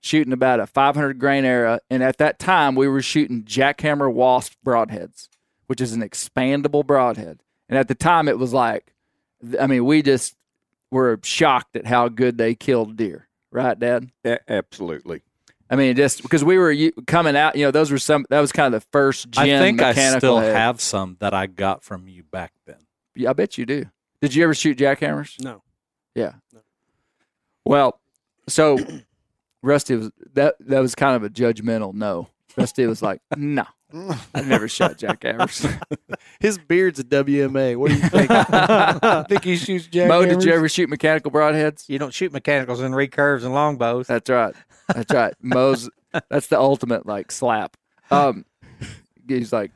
[0.03, 1.81] shooting about a 500 grain era.
[1.89, 5.29] And at that time, we were shooting jackhammer wasp broadheads,
[5.69, 7.41] which is an expandable broadhead.
[7.71, 8.93] And at the time, it was like,
[9.59, 10.37] I mean, we just
[10.91, 14.11] were shocked at how good they killed deer, right, Dad?
[14.27, 15.23] A- absolutely.
[15.71, 16.75] I mean, just because we were
[17.07, 18.27] coming out, you know, those were some.
[18.29, 19.45] That was kind of the first gen.
[19.45, 20.19] I gen think I mechanical.
[20.19, 20.57] still head.
[20.57, 22.79] have some that I got from you back then.
[23.15, 23.85] Yeah, I bet you do.
[24.21, 25.41] Did you ever shoot jackhammers?
[25.41, 25.63] No.
[26.17, 26.33] Yeah.
[27.65, 28.01] Well,
[28.49, 28.79] so
[29.63, 32.29] Rusty was that that was kind of a judgmental no.
[32.57, 35.81] Rusty was like, no, I never shot Jack jackhammers.
[36.41, 37.77] His beard's a WMA.
[37.77, 38.31] What do you think?
[38.31, 40.09] I think he shoots jackhammers.
[40.09, 41.89] Mo, did you ever shoot mechanical broadheads?
[41.89, 44.07] You don't shoot mechanicals and recurves and longbows.
[44.07, 44.55] That's right.
[44.89, 45.35] That's right.
[45.43, 45.91] Mo's
[46.29, 47.77] that's the ultimate like slap.
[48.11, 48.45] Um
[49.29, 49.71] he's like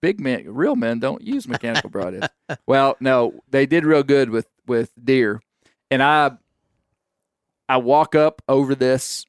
[0.00, 2.28] big men real men don't use mechanical broadheads.
[2.66, 5.40] well, no, they did real good with with deer.
[5.90, 6.32] And I
[7.68, 9.24] I walk up over this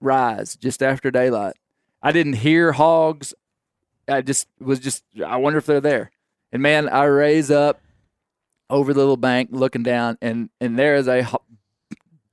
[0.00, 1.54] rise just after daylight.
[2.02, 3.32] I didn't hear hogs.
[4.08, 6.10] I just was just I wonder if they're there.
[6.52, 7.80] And man, I raise up
[8.70, 11.42] over the little bank looking down and and there is a ho-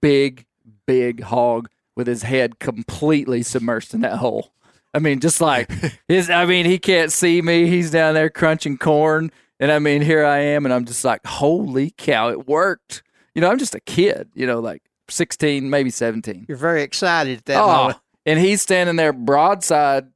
[0.02, 0.46] big
[0.86, 4.54] big hog with his head completely submersed in that hole.
[4.94, 5.72] I mean, just like
[6.08, 6.30] his.
[6.30, 7.68] I mean, he can't see me.
[7.68, 11.26] He's down there crunching corn, and I mean, here I am, and I'm just like,
[11.26, 13.04] holy cow, it worked.
[13.34, 14.30] You know, I'm just a kid.
[14.34, 16.46] You know, like 16, maybe 17.
[16.50, 17.98] You're very excited at that Oh, moment.
[18.26, 20.08] and he's standing there broadside.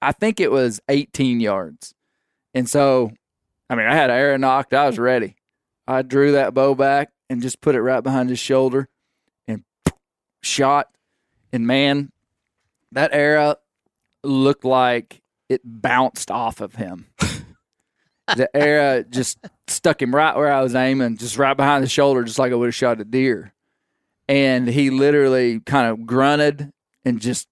[0.00, 1.94] I think it was 18 yards,
[2.54, 3.12] and so,
[3.68, 4.74] I mean, I had arrow nocked.
[4.74, 5.02] I was mm.
[5.02, 5.36] ready.
[5.86, 8.88] I drew that bow back and just put it right behind his shoulder,
[9.46, 9.64] and
[10.42, 10.88] shot.
[11.52, 12.12] And man,
[12.92, 13.56] that arrow
[14.22, 17.06] looked like it bounced off of him.
[18.36, 22.22] the arrow just stuck him right where I was aiming, just right behind the shoulder,
[22.24, 23.54] just like I would have shot a deer.
[24.28, 26.70] And he literally kind of grunted
[27.04, 27.48] and just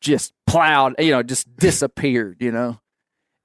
[0.00, 2.80] just plowed, you know, just disappeared, you know.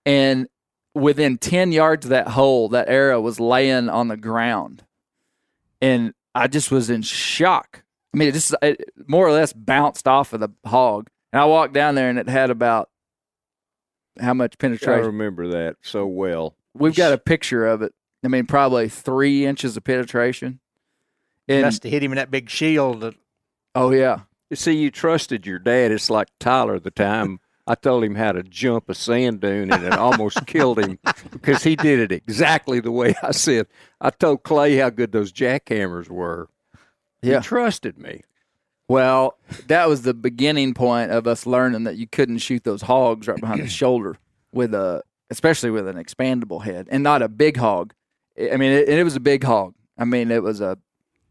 [0.05, 0.47] And
[0.93, 4.83] within 10 yards of that hole, that arrow was laying on the ground.
[5.81, 7.83] And I just was in shock.
[8.13, 11.09] I mean, it just it more or less bounced off of the hog.
[11.31, 12.89] And I walked down there and it had about
[14.19, 14.93] how much penetration?
[14.93, 16.55] I remember that so well.
[16.73, 17.93] We've got a picture of it.
[18.23, 20.59] I mean, probably three inches of penetration.
[21.47, 23.15] And Must have hit him in that big shield.
[23.75, 24.21] oh yeah, You
[24.55, 25.91] see, you trusted your dad.
[25.91, 29.83] It's like Tyler the time I told him how to jump a sand dune and
[29.83, 30.99] it almost killed him
[31.31, 33.67] because he did it exactly the way I said.
[34.01, 36.49] I told Clay how good those jackhammers were.
[37.21, 37.39] Yeah.
[37.39, 38.21] He trusted me.
[38.89, 39.37] Well,
[39.67, 43.39] that was the beginning point of us learning that you couldn't shoot those hogs right
[43.39, 44.17] behind the shoulder
[44.51, 47.93] with a, especially with an expandable head, and not a big hog.
[48.37, 49.73] I mean, it, it was a big hog.
[49.97, 50.77] I mean, it was a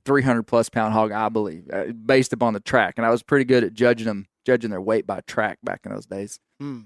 [0.04, 3.44] 300 plus pound hog, I believe, uh, based upon the track, and I was pretty
[3.44, 6.38] good at judging them, judging their weight by track back in those days.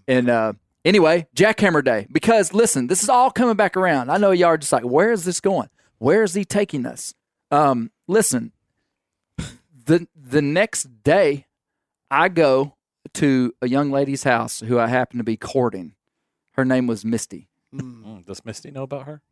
[0.08, 0.52] And uh,
[0.84, 2.06] anyway, Jackhammer Day.
[2.10, 4.10] Because listen, this is all coming back around.
[4.10, 5.68] I know y'all are just like, where is this going?
[5.98, 7.14] Where is he taking us?
[7.50, 8.52] Um, listen,
[9.86, 11.46] the the next day,
[12.10, 12.74] I go
[13.14, 15.94] to a young lady's house who I happen to be courting.
[16.52, 17.48] Her name was Misty.
[17.74, 19.22] Mm, does Misty know about her?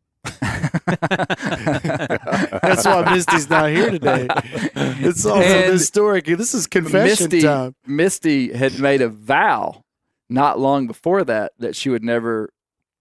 [2.61, 4.27] That's why Misty's not here today.
[4.75, 6.25] It's also And historic.
[6.25, 7.75] This is confession Misty, time.
[7.85, 9.83] Misty had made a vow
[10.29, 12.51] not long before that that she would never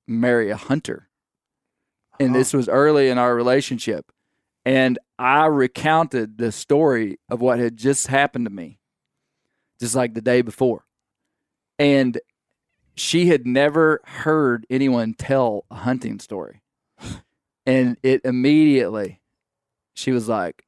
[0.06, 1.08] marry a hunter.
[2.20, 4.12] and this was early in our relationship.
[4.64, 8.78] And I recounted the story of what had just happened to me,
[9.80, 10.84] just like the day before.
[11.78, 12.18] And
[12.94, 16.62] she had never heard anyone tell a hunting story.
[17.66, 19.20] And it immediately,
[19.94, 20.64] she was like,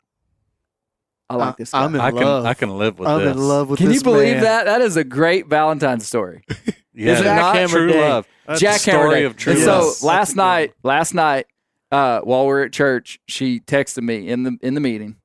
[1.28, 1.82] I like this guy.
[1.84, 2.44] I'm in I love.
[2.44, 3.14] can I can live with this.
[3.14, 3.36] I'm this.
[3.36, 3.86] in love with this.
[3.88, 4.42] Can you believe man.
[4.44, 4.64] that?
[4.66, 6.44] That is a great Valentine's story.
[6.98, 7.68] Yeah, Is it that's not?
[7.68, 8.00] true Jackhammer Day.
[8.08, 8.26] love.
[8.46, 9.24] That's Jack story Hammer Day.
[9.24, 9.84] of true And love.
[9.92, 11.44] so last night, last night,
[11.92, 15.16] uh, while we are at church, she texted me in the in the meeting.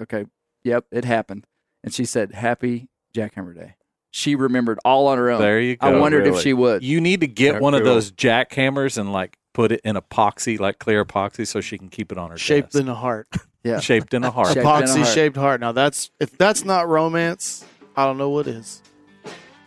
[0.00, 0.26] Okay,
[0.62, 1.44] yep, it happened,
[1.82, 3.74] and she said, "Happy Jackhammer Day."
[4.12, 5.40] She remembered all on her own.
[5.40, 5.88] There you go.
[5.88, 6.84] I wondered if she would.
[6.84, 7.94] You need to get How one of cool.
[7.94, 12.12] those jackhammers and like put it in epoxy, like clear epoxy, so she can keep
[12.12, 12.80] it on her Shaped desk.
[12.82, 13.26] in a heart.
[13.64, 13.80] Yeah.
[13.80, 14.48] shaped in a heart.
[14.54, 15.08] Shaped in a Epoxy heart.
[15.14, 15.60] shaped heart.
[15.60, 17.64] Now that's if that's not romance,
[17.96, 18.80] I don't know what is.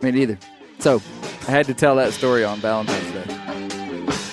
[0.00, 0.38] Me neither.
[0.78, 1.00] So
[1.46, 4.32] I had to tell that story on Valentine's Day.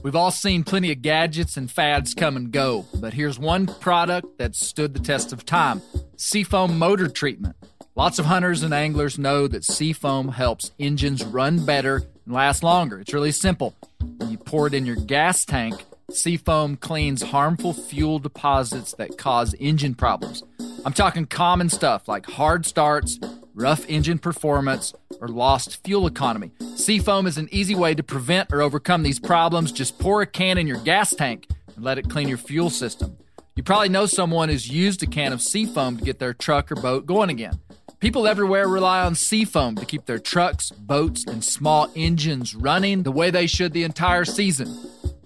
[0.03, 4.37] We've all seen plenty of gadgets and fads come and go, but here's one product
[4.37, 5.81] that stood the test of time
[6.17, 7.55] Seafoam Motor Treatment.
[7.95, 12.99] Lots of hunters and anglers know that Seafoam helps engines run better and last longer.
[12.99, 13.73] It's really simple.
[14.17, 19.55] When you pour it in your gas tank, Seafoam cleans harmful fuel deposits that cause
[19.59, 20.43] engine problems.
[20.85, 23.19] I'm talking common stuff like hard starts,
[23.55, 26.51] rough engine performance, or lost fuel economy.
[26.75, 29.71] Seafoam is an easy way to prevent or overcome these problems.
[29.71, 33.17] Just pour a can in your gas tank and let it clean your fuel system.
[33.55, 36.75] You probably know someone who's used a can of Seafoam to get their truck or
[36.75, 37.59] boat going again.
[37.99, 43.11] People everywhere rely on Seafoam to keep their trucks, boats, and small engines running the
[43.11, 44.67] way they should the entire season.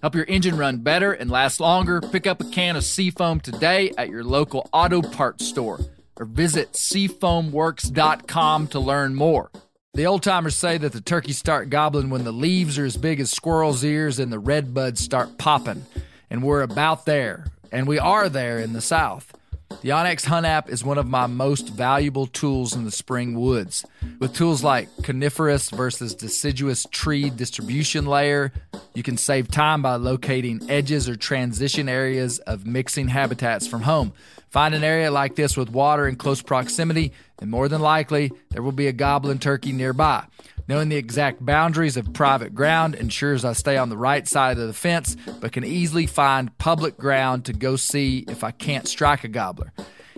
[0.02, 2.02] Help your engine run better and last longer.
[2.02, 5.80] Pick up a can of Seafoam today at your local auto parts store
[6.16, 9.52] or visit seafoamworks.com to learn more.
[9.94, 13.20] The old timers say that the turkeys start gobbling when the leaves are as big
[13.20, 15.86] as squirrels' ears and the red buds start popping.
[16.30, 17.48] And we're about there.
[17.72, 19.34] And we are there in the South.
[19.82, 23.86] The onX Hunt app is one of my most valuable tools in the spring woods.
[24.20, 28.52] With tools like coniferous versus deciduous tree distribution layer,
[28.94, 34.12] you can save time by locating edges or transition areas of mixing habitats from home.
[34.50, 38.62] Find an area like this with water in close proximity, and more than likely, there
[38.62, 40.26] will be a goblin turkey nearby.
[40.70, 44.68] Knowing the exact boundaries of private ground ensures I stay on the right side of
[44.68, 49.24] the fence, but can easily find public ground to go see if I can't strike
[49.24, 49.74] a gobbler.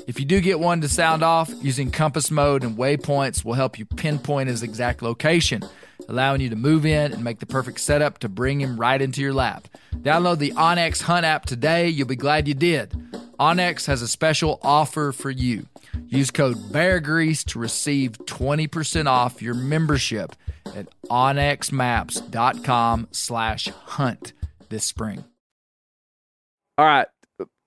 [0.08, 3.80] If you do get one to sound off, using compass mode and waypoints will help
[3.80, 5.62] you pinpoint his exact location,
[6.10, 9.22] allowing you to move in and make the perfect setup to bring him right into
[9.22, 9.68] your lap.
[9.98, 11.88] Download the onX Hunt app today.
[11.88, 12.92] You'll be glad you did.
[13.40, 15.68] onX has a special offer for you.
[16.08, 20.36] Use code BEARGREASE to receive 20% off your membership
[20.76, 24.34] at onxmaps.com slash hunt
[24.69, 25.23] this spring.
[26.78, 27.08] All right,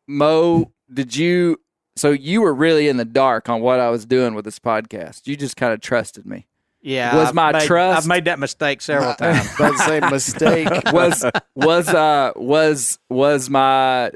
[0.08, 1.60] Moe, did you?
[1.96, 5.26] So you were really in the dark on what I was doing with this podcast.
[5.26, 6.48] You just kind of trusted me.
[6.86, 9.54] Yeah, Was I've my made- trust- I've made that mistake several times.
[9.54, 10.68] About to say mistake.
[10.92, 11.24] Was
[11.56, 14.10] was uh was was my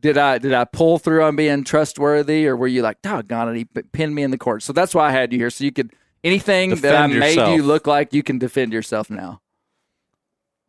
[0.00, 3.56] did I did I pull through on being trustworthy, or were you like, doggone it,
[3.56, 4.62] he pinned me in the court?
[4.62, 5.92] So that's why I had you here, so you could
[6.22, 9.40] anything that I Defend made you look like, you can defend yourself now.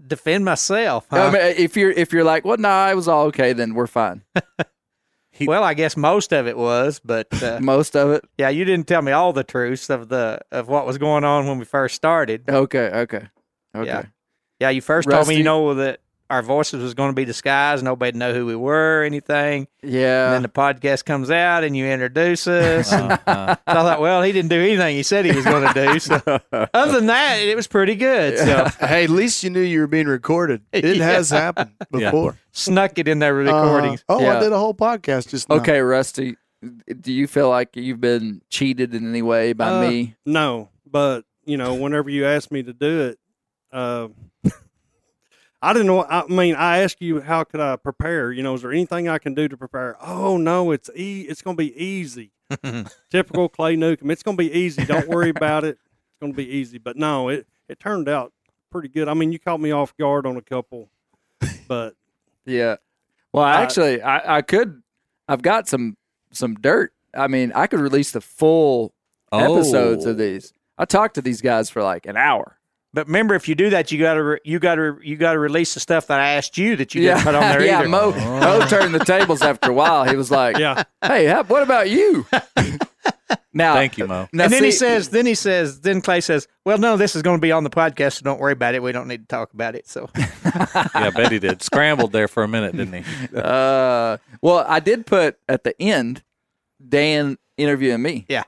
[0.05, 1.05] Defend myself.
[1.11, 3.85] I mean, if you're if you're like, well, nah, it was all okay, then we're
[3.85, 4.23] fine.
[5.47, 8.87] well, I guess most of it was, but uh, Most of it, yeah, you didn't
[8.87, 11.95] tell me all the truths of the of what was going on when we first
[11.95, 12.49] started.
[12.49, 13.27] okay, okay,
[13.75, 13.85] okay.
[13.85, 14.03] Yeah.
[14.59, 17.83] Yeah, you first told me, you know, that our voices was going to be disguised.
[17.83, 19.67] Nobody know who we were or anything.
[19.81, 20.25] Yeah.
[20.25, 22.91] And then the podcast comes out and you introduce us.
[22.93, 25.73] And Uh, I thought, well, he didn't do anything he said he was going to
[25.87, 25.99] do.
[25.99, 26.21] So
[26.73, 28.37] other than that, it was pretty good.
[28.37, 30.61] So hey, at least you knew you were being recorded.
[30.71, 31.05] It Yeah.
[31.05, 32.11] has happened Yeah.
[32.11, 32.37] before.
[32.51, 34.03] snuck it in their recordings.
[34.07, 34.37] Uh, oh, Yeah.
[34.37, 35.55] I did a whole podcast just now.
[35.55, 36.35] okay, Rusty.
[37.01, 40.15] Do you feel like you've been cheated in any way by Uh, me?
[40.25, 43.19] No, but you know, whenever you asked me to do it,
[43.71, 44.09] uh,
[45.61, 46.03] I didn't know.
[46.05, 48.31] I mean, I asked you how could I prepare.
[48.31, 49.97] You know, is there anything I can do to prepare?
[50.01, 52.31] Oh no, it's e- It's going to be easy.
[53.09, 54.09] Typical Clay Newcomb.
[54.11, 54.85] It's going to be easy.
[54.85, 55.77] Don't worry about it.
[56.11, 56.77] It's going to be easy.
[56.77, 58.31] But no, it it turned out
[58.71, 59.07] pretty good.
[59.07, 60.89] I mean, you caught me off guard on a couple,
[61.67, 61.95] but
[62.45, 62.77] Yeah.
[63.33, 64.81] Well, actually, I, I could.
[65.27, 65.97] I've got some
[66.31, 66.93] some dirt.
[67.13, 68.93] I mean, I could release the full
[69.31, 70.11] episodes Oh.
[70.11, 70.53] of these.
[70.77, 72.58] I talked to these guys for like an hour.
[72.93, 75.33] But remember, if you do that, you got to re- you got to you got
[75.33, 77.79] to release the stuff that I asked you that you didn't put on there yeah.
[77.79, 77.87] either.
[77.89, 80.05] Moe, Moe turned the tables after a while.
[80.05, 80.83] He was like, yeah.
[81.03, 82.25] "Hey, how, what about you?"
[83.53, 84.27] now, Thank you, Moe.
[84.33, 87.15] now and then he see- says, then he says, then Clay says, "Well, no, this
[87.15, 88.81] is going to be on the podcast, so don't worry about it.
[88.81, 91.61] We don't need to talk about it." So Yeah, I bet he did.
[91.61, 93.35] Scrambled there for a minute, didn't he?
[93.35, 96.23] Uh, well, I did put at the end
[96.87, 98.25] Dan interviewing me.
[98.29, 98.43] Yeah.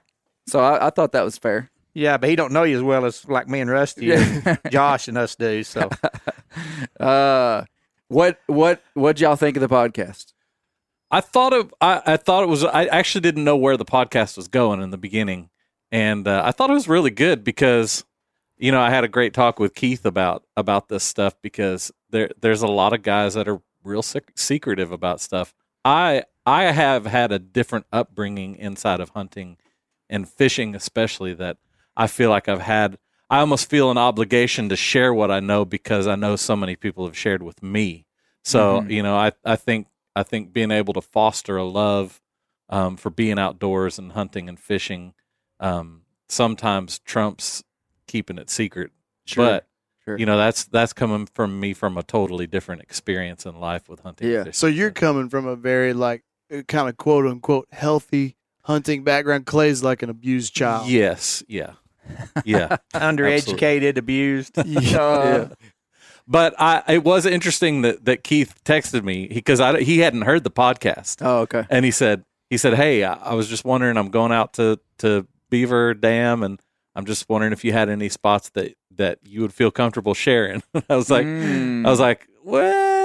[0.48, 1.70] So I, I thought that was fair.
[1.94, 5.08] Yeah, but he don't know you as well as like me and Rusty, and Josh,
[5.08, 5.64] and us do.
[5.64, 5.90] So
[7.00, 7.66] Uh,
[8.08, 10.34] what what what y'all think of the podcast?
[11.10, 11.72] I thought it.
[11.82, 12.64] I, I thought it was.
[12.64, 15.50] I actually didn't know where the podcast was going in the beginning,
[15.92, 18.06] and uh, I thought it was really good because,
[18.58, 22.30] you know, I had a great talk with Keith about about this stuff because there
[22.40, 25.54] there's a lot of guys that are real sec- secretive about stuff.
[25.84, 29.58] I I have had a different upbringing inside of hunting
[30.10, 31.58] and fishing, especially that
[31.96, 32.98] I feel like I've had.
[33.30, 36.76] I almost feel an obligation to share what I know because I know so many
[36.76, 38.06] people have shared with me.
[38.44, 42.22] So you know, I I think I think being able to foster a love
[42.70, 45.14] um, for being outdoors and hunting and fishing
[45.60, 47.64] um, sometimes trumps
[48.08, 48.92] keeping it secret.
[49.26, 49.68] Sure, But
[50.04, 50.18] sure.
[50.18, 54.02] you know, that's that's coming from me from a totally different experience in life with
[54.02, 54.28] hunting.
[54.28, 54.44] and Yeah.
[54.44, 54.54] fishing.
[54.54, 56.24] So you're coming from a very like
[56.68, 59.46] kind of quote unquote healthy hunting background.
[59.46, 60.88] Clay's like an abused child.
[60.90, 61.74] yes, yeah,
[62.46, 62.78] yeah.
[62.94, 64.56] undereducated, abused.
[64.98, 65.50] Uh,
[66.28, 70.44] But I, it was interesting that, that Keith texted me because I, he hadn't heard
[70.44, 71.18] the podcast.
[71.26, 71.66] Oh, okay.
[71.70, 74.78] and he said he said hey I, I was just wondering i'm going out to
[75.00, 76.60] to beaver dam and
[76.96, 80.62] i'm just wondering if you had any spots that that you would feel comfortable sharing
[80.90, 81.88] i was like Mm.
[81.88, 83.01] i was like well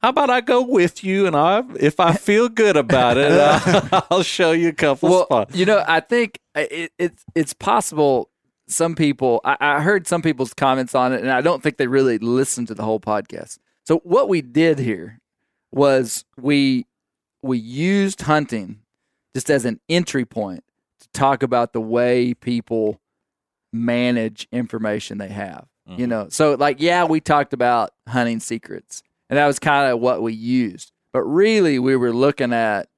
[0.00, 4.06] how about i go with you and i if i feel good about it i'll,
[4.10, 8.30] I'll show you a couple well, spots you know, I think it, it's it's possible.
[8.70, 11.86] Some people, I, I heard some people's comments on it, and I don't think they
[11.86, 13.58] really listened to the whole podcast.
[13.86, 15.20] So what we did here
[15.72, 16.84] was we
[17.42, 18.80] we used hunting
[19.34, 20.64] just as an entry point
[21.00, 23.00] to talk about the way people
[23.72, 25.66] manage information they have.
[25.86, 26.08] You Mhm.
[26.10, 30.22] know, so like yeah, we talked about hunting secrets, and that was kind of what
[30.22, 30.92] we used.
[31.12, 32.88] But really, we were looking at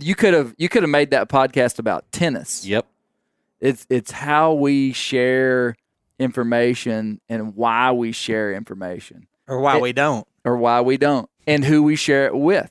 [0.00, 2.66] you could have you could have made that podcast about tennis.
[2.66, 2.86] yep
[3.60, 5.76] It's it's how we share
[6.18, 10.26] information and why we share information or why It- we don't.
[10.44, 12.70] or why we don't and who we share it with.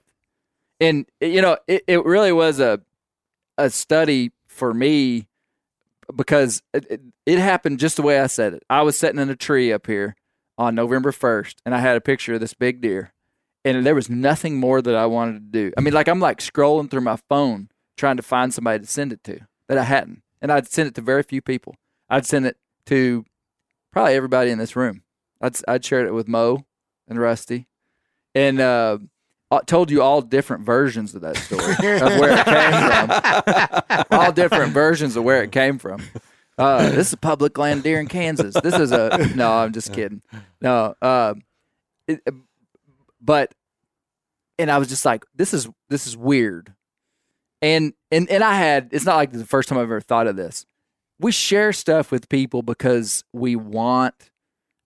[0.79, 2.81] And you know, it, it really was a
[3.57, 5.27] a study for me
[6.15, 8.63] because it, it, it happened just the way I said it.
[8.69, 10.15] I was sitting in a tree up here
[10.57, 13.13] on November 1st and I had a picture of this big deer
[13.63, 15.73] and there was nothing more that I wanted to do.
[15.77, 19.11] I mean, like I'm like scrolling through my phone trying to find somebody to send
[19.11, 20.21] it to that I hadn't.
[20.41, 21.75] And I'd send it to very few people.
[22.09, 23.25] I'd send it to
[23.91, 25.03] probably everybody in this room.
[25.41, 26.65] I'd I'd shared it with Moe
[27.07, 27.67] and Rusty,
[28.33, 28.99] and uh,
[29.51, 34.03] I told you all different versions of that story of where it came from.
[34.19, 36.01] all different versions of where it came from.
[36.57, 38.55] Uh, this is public land deer in Kansas.
[38.63, 39.51] This is a no.
[39.51, 40.21] I'm just kidding.
[40.61, 41.35] No, uh,
[42.07, 42.21] it,
[43.21, 43.53] but
[44.57, 46.73] and I was just like, this is this is weird.
[47.61, 50.35] And and and I had it's not like the first time I've ever thought of
[50.35, 50.65] this.
[51.19, 54.13] We share stuff with people because we want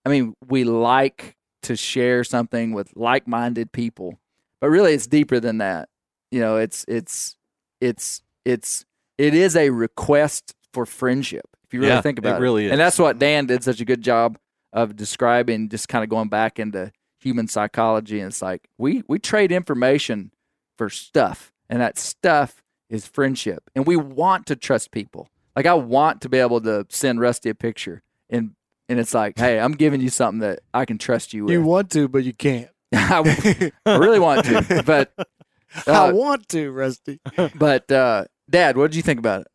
[0.04, 4.18] I mean, we like to share something with like-minded people.
[4.60, 5.88] But really it's deeper than that.
[6.30, 7.36] You know, it's it's
[7.80, 8.84] it's it's
[9.18, 11.51] it is a request for friendship.
[11.72, 12.42] If you really Yeah, think about it.
[12.42, 12.72] really is.
[12.72, 14.38] And that's what Dan did such a good job
[14.72, 19.16] of describing just kind of going back into human psychology and it's like we we
[19.16, 20.32] trade information
[20.76, 25.72] for stuff and that stuff is friendship and we want to trust people like i
[25.72, 28.56] want to be able to send rusty a picture and
[28.88, 31.52] and it's like, hey, I'm giving you something that I can trust you with.
[31.52, 32.68] You want to, but you can't.
[32.94, 35.12] I, I really want to, but
[35.86, 37.18] I uh, want to, Rusty.
[37.54, 39.46] but uh, Dad, what did you think about it?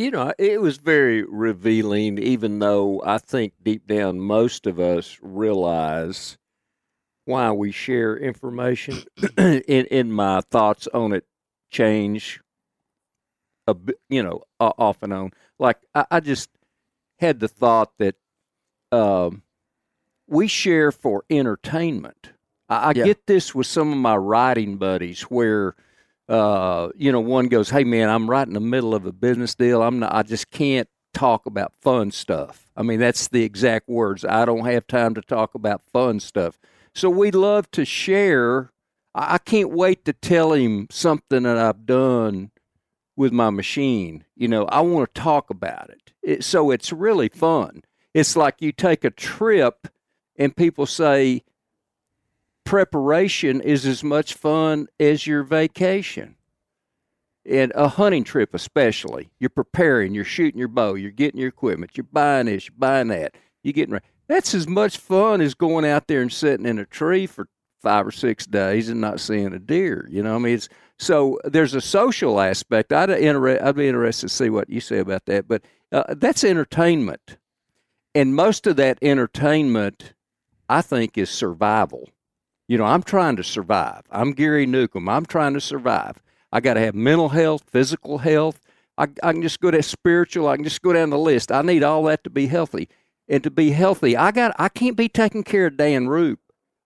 [0.00, 5.18] You know, it was very revealing, even though I think deep down most of us
[5.20, 6.38] realize
[7.26, 9.04] why we share information.
[9.36, 11.26] in, in my thoughts on it
[11.70, 12.40] change
[13.66, 15.32] a bit, you know, off and on.
[15.58, 16.48] Like, I, I just
[17.18, 18.14] had the thought that
[18.92, 19.42] um,
[20.26, 22.30] we share for entertainment.
[22.70, 23.04] I, I Yeah.
[23.04, 25.74] get this with some of my writing buddies where
[26.30, 29.54] uh, you know, one goes, "Hey, man, I'm right in the middle of a business
[29.56, 29.82] deal.
[29.82, 30.14] I'm not.
[30.14, 34.24] I just can't talk about fun stuff." I mean, that's the exact words.
[34.24, 36.56] I don't have time to talk about fun stuff.
[36.94, 38.70] So we love to share.
[39.12, 42.52] I I can't wait to tell him something that I've done
[43.16, 44.24] with my machine.
[44.36, 46.12] You know, I want to talk about it.
[46.22, 46.44] it.
[46.44, 47.82] So it's really fun.
[48.14, 49.88] It's like you take a trip,
[50.36, 51.42] and people say,
[52.64, 56.36] preparation is as much fun as your vacation.
[57.46, 61.92] And a hunting trip, especially, you're preparing, you're shooting your bow, you're getting your equipment,
[61.96, 64.04] you're buying this, you're buying that, you're getting ready.
[64.28, 67.48] That's as much fun as going out there and sitting in a tree for
[67.80, 70.06] five or six days and not seeing a deer.
[70.10, 72.92] You know, I mean, it's so there's a social aspect.
[72.92, 75.48] I'd inter- I'd be interested to see what you say about that.
[75.48, 77.38] But uh, that's entertainment,
[78.14, 80.12] and most of that entertainment,
[80.68, 82.10] I think, is survival.
[82.70, 84.02] You know, I'm trying to survive.
[84.12, 85.08] I'm Gary Newcomb.
[85.08, 86.22] I'm trying to survive.
[86.52, 88.60] I got to have mental health, physical health.
[88.96, 90.46] I, I can just go to spiritual.
[90.46, 91.50] I can just go down the list.
[91.50, 92.88] I need all that to be healthy.
[93.28, 94.54] And to be healthy, I got.
[94.56, 96.38] I can't be taking care of Dan Roop.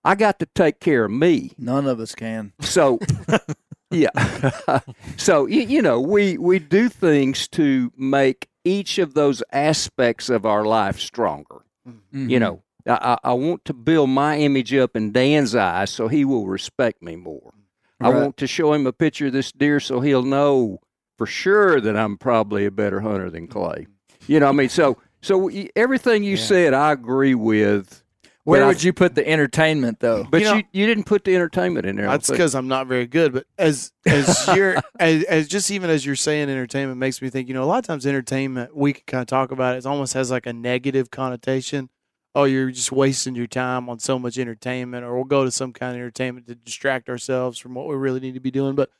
[0.03, 1.53] I got to take care of me.
[1.59, 2.55] None of us can.
[2.61, 2.99] So,
[3.91, 4.81] yeah.
[5.19, 10.47] so you, you know, we we do things to make each of those aspects of
[10.47, 11.61] our life stronger.
[11.87, 12.31] Mm-hmm.
[12.31, 16.09] You know, I, I I want to build my image up in Dan's eyes so
[16.09, 17.53] he will respect me more.
[18.01, 20.81] I want to show him a picture of this deer so he'll know
[21.17, 23.87] for sure that I'm probably a better hunter than Clay.
[24.27, 28.03] You know, what I mean, so so everything you said, I agree with.
[28.45, 30.25] Where but I- would you put the entertainment though?
[30.25, 32.09] But You you, know- you, didn't put the entertainment in there.
[32.09, 33.33] That's because I'm not very good.
[33.33, 37.49] But as as you're as, as just even as you're saying entertainment makes me think.
[37.49, 39.79] You know, a lot of times entertainment we can kind of talk about it.
[39.79, 41.89] It almost has like a negative connotation.
[42.35, 45.73] Oh, you're just wasting your time on so much entertainment, or we'll go to some
[45.73, 48.75] kind of entertainment to distract ourselves from what we really need to be doing.
[48.75, 48.91] But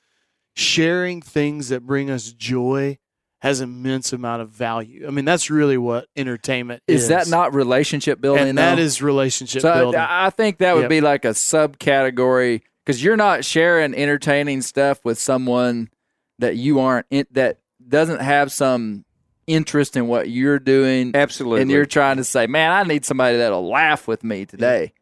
[0.55, 2.99] sharing things that bring us joy
[3.41, 5.07] has immense amount of value.
[5.07, 7.03] I mean, that's really what entertainment is.
[7.03, 8.49] Is that not relationship building?
[8.49, 8.83] And that though?
[8.83, 10.01] is relationship so building.
[10.01, 10.89] I, I think that would Yep.
[10.91, 15.91] be like a subcategory because you're not sharing entertaining stuff with someone
[16.39, 19.05] that you aren't in, that doesn't have some
[19.47, 21.63] interest in what you're doing, Absolutely.
[21.63, 24.93] and you're trying to say, "Man, I need somebody that'll laugh with me today,"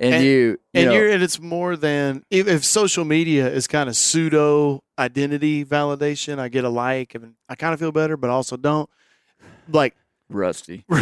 [0.00, 3.48] and, And- you, you and know, you're and it's more than if, if social media
[3.50, 6.38] is kind of pseudo identity validation.
[6.38, 8.88] I get a like and I kind of feel better, but also don't.
[9.68, 9.94] Like
[10.28, 10.84] rusty.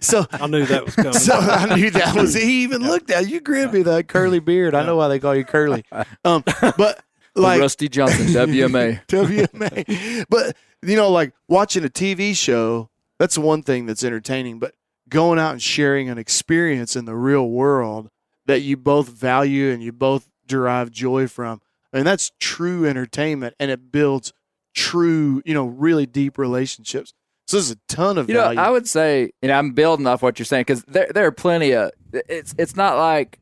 [0.00, 0.26] so.
[0.32, 1.12] I knew that was coming.
[1.12, 4.74] So I knew that was he even looked at you grinned me that curly beard.
[4.74, 5.84] I know why they call you curly.
[6.24, 7.02] Um, but
[7.34, 9.04] like Rusty Johnson, WMA.
[9.06, 10.24] WMA.
[10.28, 14.58] But you know, like watching a TV show, that's one thing that's entertaining.
[14.58, 14.74] But
[15.08, 18.08] going out and sharing an experience in the real world
[18.46, 21.60] that you both value and you both derive joy from,
[21.92, 24.32] I mean, that's true entertainment, and it builds
[24.74, 27.14] true, you know, really deep relationships.
[27.46, 28.60] So there's a ton of You know, value.
[28.60, 31.72] I would say, and I'm building off what you're saying because there there are plenty
[31.72, 31.90] of.
[32.12, 33.38] It's it's not like,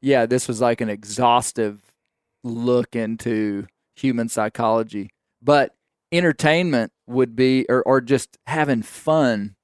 [0.00, 1.80] yeah, this was like an exhaustive
[2.44, 3.66] look into
[3.96, 5.10] human psychology,
[5.42, 5.74] but
[6.12, 9.56] entertainment would be, or or just having fun,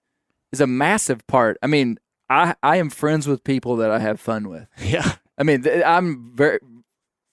[0.52, 1.56] is a massive part.
[1.62, 4.66] I mean, I I am friends with people that I have fun with.
[4.82, 5.16] yeah.
[5.36, 6.58] I mean, th- I'm very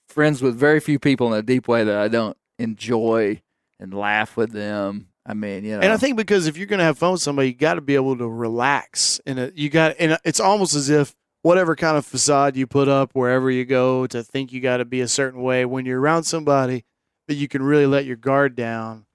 [0.10, 3.42] friends with very few people in a deep way that I don't enjoy
[3.80, 5.08] and laugh with them.
[5.26, 7.22] I mean, you know, And I think because if you're going to have fun with
[7.22, 9.22] somebody, you got to be able to relax.
[9.26, 13.12] And you got, and it's almost as if whatever kind of facade you put up
[13.14, 16.24] wherever you go to think you got to be a certain way when you're around
[16.24, 16.86] somebody
[17.32, 19.06] that you can really let your guard down.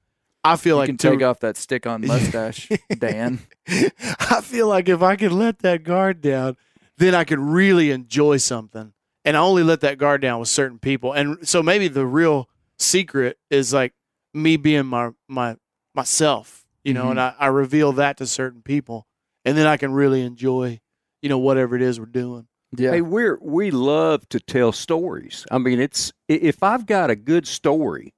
[0.42, 3.40] I feel you like can to- take off that stick on mustache, Dan.
[3.68, 6.56] I feel like if I could let that guard down,
[6.96, 8.94] then I could really enjoy something.
[9.22, 11.12] And I only let that guard down with certain people.
[11.12, 12.48] And so maybe the real
[12.78, 13.92] secret is like
[14.32, 15.56] me being my my
[15.94, 17.42] myself, you know, and mm-hmm.
[17.42, 19.06] I, I reveal that to certain people.
[19.44, 20.80] And then I can really enjoy,
[21.20, 22.46] you know, whatever it is we're doing.
[22.76, 22.92] Yeah.
[22.92, 25.46] Hey, we're we love to tell stories.
[25.50, 28.12] I mean, it's if I've got a good story.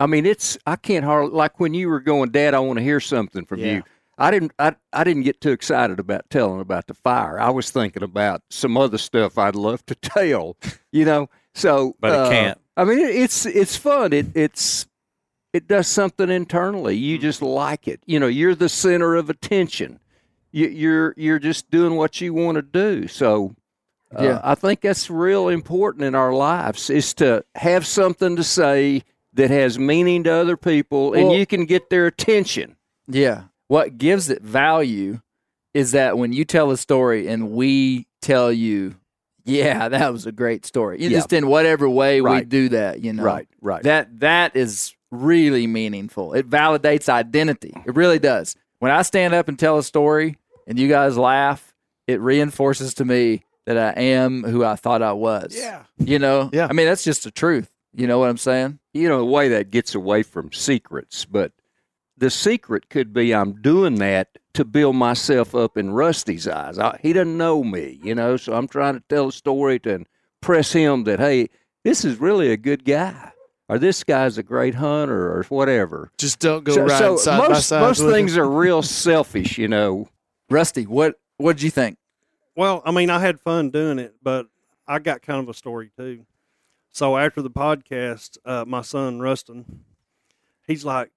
[0.00, 2.54] I mean, it's I can't hardly like when you were going, Dad.
[2.54, 3.74] I want to hear something from Yeah.
[3.76, 3.82] you.
[4.16, 7.38] I didn't I, I didn't get too excited about telling about the fire.
[7.40, 10.56] I was thinking about some other stuff I'd love to tell,
[10.92, 11.28] you know.
[11.54, 12.58] So, But it uh, can't.
[12.76, 14.12] I mean, it's it's fun.
[14.12, 14.86] It it's
[15.52, 16.96] it does something internally.
[16.96, 18.00] You just like it.
[18.06, 20.00] You know, you're the center of attention.
[20.54, 23.08] You, you're you're just doing what you want to do.
[23.08, 23.56] So,
[24.16, 24.40] uh, Yeah.
[24.44, 29.02] I think that's real important in our lives is to have something to say
[29.32, 32.76] that has meaning to other people, and you can get their attention.
[33.08, 33.44] Yeah.
[33.66, 35.20] What gives it value
[35.74, 38.94] is that when you tell a story and we tell you,
[39.44, 41.02] yeah, that was a great story.
[41.02, 41.18] You Yeah.
[41.18, 43.24] Just in whatever way we do that, you know.
[43.24, 43.82] Right, right.
[43.82, 46.32] That that is really meaningful.
[46.34, 47.74] It validates identity.
[47.84, 48.54] It really does.
[48.78, 50.36] When I stand up and tell a story
[50.66, 51.74] and you guys laugh,
[52.06, 55.54] it reinforces to me that I am who I thought I was.
[55.56, 55.84] Yeah.
[55.98, 56.50] You know?
[56.52, 56.66] Yeah.
[56.68, 57.70] I mean, that's just the truth.
[57.94, 58.78] You know what I'm saying?
[58.94, 61.52] you know, the way that gets away from secrets, but
[62.16, 66.78] the secret could be I'm doing that to build myself up in Rusty's eyes.
[66.78, 70.04] I, he doesn't know me, you know, so I'm trying to tell a story to
[70.40, 71.48] impress him that, hey,
[71.82, 73.32] this is really a good guy,
[73.68, 76.12] or this guy's a great hunter, or whatever.
[76.18, 77.80] Just don't go so riding so side by most, side.
[77.80, 78.44] most with things him.
[78.44, 80.08] are real selfish, you know.
[80.50, 81.98] Rusty, what what did you think?
[82.56, 84.46] Well, I mean, I had fun doing it, but
[84.86, 86.24] I got kind of a story too.
[86.92, 89.84] So after the podcast, uh, my son Rustin,
[90.66, 91.10] he's like,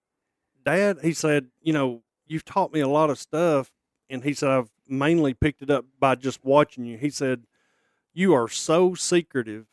[0.66, 3.72] "Dad," he said, "You know, you've taught me a lot of stuff,"
[4.10, 7.46] and he said, "I've mainly picked it up by just watching you." He said,
[8.14, 9.68] "You are so secretive.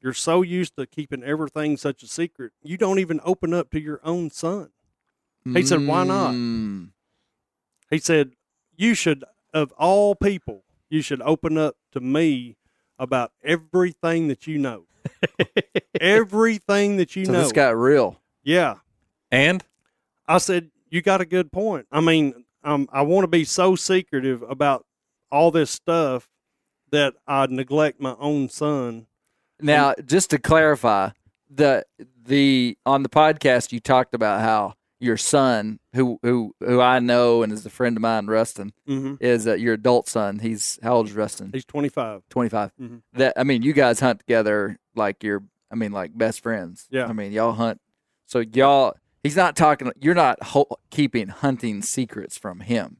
[0.00, 2.52] You're so used to keeping everything such a secret.
[2.62, 4.70] You don't even open up to your own son."
[5.44, 6.90] He said, "Why not?" Mm.
[7.88, 8.32] He said,
[8.76, 9.24] You should,
[9.54, 12.56] of all people, you should open up to me
[12.98, 14.84] about everything that you know.
[16.00, 17.42] everything that you So know.
[17.42, 18.20] this got real.
[18.42, 18.74] yeah.
[19.30, 19.64] And
[20.28, 21.86] I said, You got a good point.
[21.90, 24.86] I mean, um, I want to be so secretive about
[25.30, 26.28] all this stuff
[26.92, 29.06] that I neglect my own son.
[29.60, 31.10] Now, just to clarify,
[31.50, 31.84] the
[32.24, 37.42] the on the podcast you talked about how your son, who who who I know
[37.42, 39.14] and is a friend of mine, Rustin, Mm-hmm.
[39.20, 40.38] is uh, your adult son.
[40.38, 41.50] He's how old is Rustin?
[41.52, 42.22] He's 25.
[42.30, 42.72] Twenty five.
[42.80, 43.02] Mhm.
[43.14, 45.42] That I mean, you guys hunt together like you're.
[45.70, 46.86] I mean, like best friends.
[46.90, 47.06] Yeah.
[47.06, 47.80] I mean, y'all hunt.
[48.26, 49.90] So y'all, he's not talking.
[50.00, 52.98] You're not ho- keeping hunting secrets from him.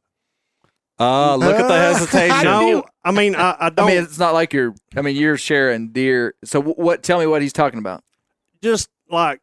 [0.99, 2.45] uh, look at the hesitation.
[2.45, 4.75] No, I mean, I, I I don't I mean, it's not like you're.
[4.97, 6.35] I mean, you're sharing deer.
[6.45, 7.03] So wh- what?
[7.03, 8.03] Tell me what he's talking about.
[8.63, 9.41] just like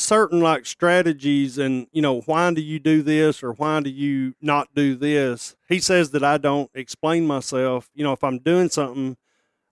[0.00, 4.32] certain like strategies and you know why do you do this or why do you
[4.40, 8.68] not do this he says that i don't explain myself you know if i'm doing
[8.68, 9.16] something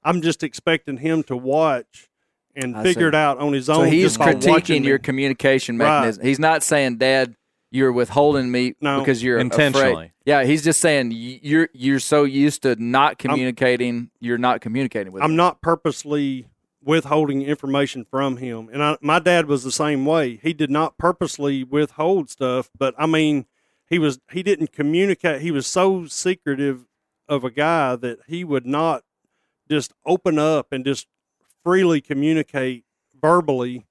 [0.03, 2.09] i'm just expecting him to watch
[2.57, 3.09] and I figure see.
[3.09, 5.99] it out on his own So he's just critiquing your communication Right.
[6.01, 6.25] mechanism.
[6.25, 7.37] He's not saying, "Dad,
[7.71, 8.99] you're withholding me No.
[9.01, 10.13] because you're afraid." Intentionally.
[10.25, 15.23] Yeah, he's just saying you're you're so used to not communicating, you're not communicating with.
[15.23, 15.37] i'm him.
[15.37, 16.47] not purposely
[16.87, 18.71] withholding information from him.
[18.73, 20.39] And I, my dad was the same way.
[20.43, 23.47] He did not purposely withhold stuff but i mean
[23.89, 25.43] he was he didn't communicate.
[25.43, 26.87] He was so secretive
[27.29, 29.05] of a guy that he would not
[29.69, 31.07] just open up and just
[31.63, 32.85] freely communicate
[33.21, 33.87] verbally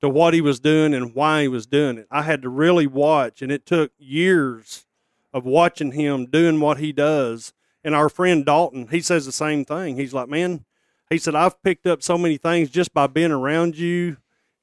[0.00, 2.06] to what he was doing and why he was doing it.
[2.10, 4.86] I had to really watch and it took years
[5.32, 7.52] of watching him doing what he does.
[7.84, 9.96] And our friend dalton he says the same thing.
[9.96, 10.64] He's like man
[11.10, 14.16] he said i've picked up so many things just by being around you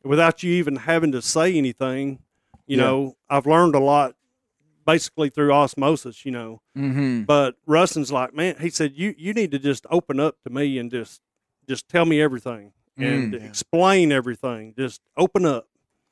[0.04, 2.20] without you even having to say anything
[2.66, 2.84] you Yeah.
[2.84, 4.16] know i've learned a lot
[4.86, 7.24] basically through osmosis you know Mm-hmm.
[7.24, 10.78] but Rustin's like, man, he said, you you need to just open up to me
[10.78, 11.22] and just
[11.68, 13.44] just tell me everything and Mm.
[13.46, 14.76] explain everything.
[14.78, 15.68] Just open up.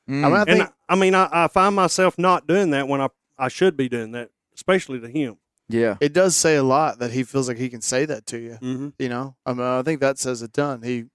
[0.08, 2.88] I mean, I And think I, I mean, I, I find myself not doing that
[2.88, 3.08] when I
[3.38, 5.36] I should be doing that, especially to him.
[5.68, 8.38] Yeah, it does say a lot that he feels like he can say that to
[8.38, 8.58] you.
[8.62, 8.88] Mm-hmm.
[8.98, 10.82] You know, I mean, I think that says it done.
[10.82, 11.06] He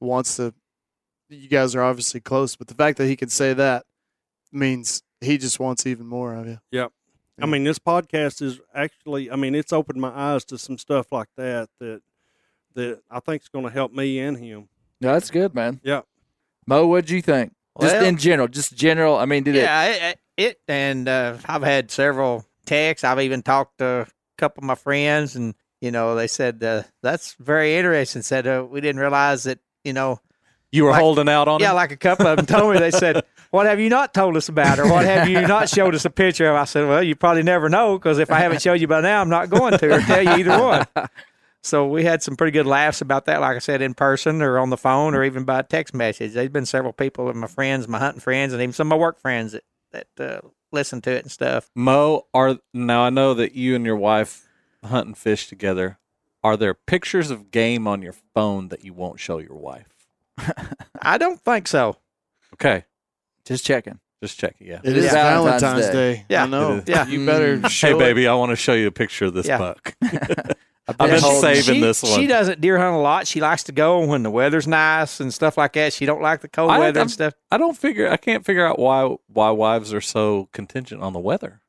[0.00, 0.54] wants to.
[1.28, 3.84] You guys are obviously close, but the fact that he can say that
[4.52, 6.58] means he just wants even more of you.
[6.70, 6.88] Yeah,
[7.40, 11.12] I mean, this podcast is actually, I mean, it's opened my eyes to some stuff
[11.12, 12.02] like that that
[12.74, 14.68] that I think is going to help me and him.
[15.00, 15.80] No, that's good, man.
[15.82, 16.02] Yeah.
[16.66, 17.52] Moe, what'd you think?
[17.80, 19.16] Just in general, just general.
[19.16, 19.62] I mean, did it?
[19.62, 23.04] yeah, it, it, it and uh, I've had several texts.
[23.04, 24.06] I've even talked to a
[24.36, 28.22] couple of my friends, and you know, they said uh, that's very interesting.
[28.22, 30.20] Said uh, we didn't realize that you know,
[30.72, 31.76] You were Like- holding out on yeah, him.
[31.76, 32.80] like a couple of them told me.
[32.80, 35.94] They said, "What have you not told us about, or what have you not showed
[35.94, 38.62] us a picture of?" I said, "Well, you probably never know because if I haven't
[38.62, 40.86] showed you by now, I'm not going to or tell you either one."
[41.62, 43.40] So we had some pretty good laughs about that.
[43.40, 46.32] Like I said, in person or on the phone or even by text message.
[46.34, 48.96] There's been several people, of my friends, my hunting friends, and even some of my
[48.96, 49.50] work friends
[49.90, 51.70] that that uh, listen to it and stuff.
[51.74, 54.48] Moe, are now I know that you and your wife
[54.84, 55.98] hunt and fish together.
[56.44, 59.88] Are there pictures of game on your phone that you won't show your wife?
[61.02, 61.96] I don't think so.
[62.54, 62.84] Okay,
[63.44, 63.98] Just checking.
[64.22, 64.66] just checking.
[64.68, 64.80] Yeah.
[64.84, 66.14] It is is Valentine's, Valentine's Day.
[66.14, 66.24] Day.
[66.28, 66.44] Yeah.
[66.44, 66.76] I know.
[66.76, 66.94] It is.
[66.94, 67.06] Yeah.
[67.08, 67.98] You better show Hey, it.
[67.98, 69.58] baby, I want to show you a picture of this Yeah.
[69.58, 69.94] buck.
[70.88, 72.12] I've I've been holding- saving she, this one.
[72.20, 73.26] She doesn't deer hunt a lot.
[73.26, 75.92] She likes to go when the weather's nice and stuff like that.
[75.92, 77.34] She don't like the cold I- weather I'm- and stuff.
[77.50, 78.08] I don't figure.
[78.08, 81.60] I can't figure out why why wives are so contingent on the weather.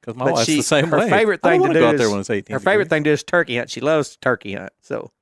[0.00, 1.10] Because my But wife's she- the same her way.
[1.10, 2.54] favorite I don't thing to do go out is- there when it's eighteen.
[2.54, 2.88] Her favorite degrees.
[2.96, 3.70] thing to do is turkey hunt.
[3.70, 4.72] She loves to turkey hunt.
[4.82, 5.12] So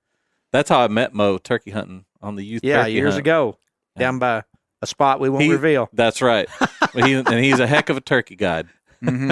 [0.52, 2.62] That's how I met Moe turkey hunting on the youth.
[2.64, 3.18] yeah, turkey years hunt.
[3.26, 3.58] ago,
[3.96, 4.00] Yeah.
[4.00, 4.44] down by
[4.80, 5.88] a spot we won't He- reveal.
[5.92, 6.48] That's right.
[6.94, 8.68] He, and he's a heck of a turkey guide.
[9.04, 9.30] Mm-hmm.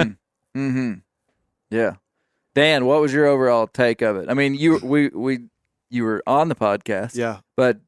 [0.59, 0.93] mm-hmm.
[1.71, 1.93] Yeah.
[2.55, 4.29] Dan, what was your overall take of it?
[4.29, 5.39] I mean, you we we
[5.89, 7.39] you were on the podcast, Yeah.
[7.55, 7.79] but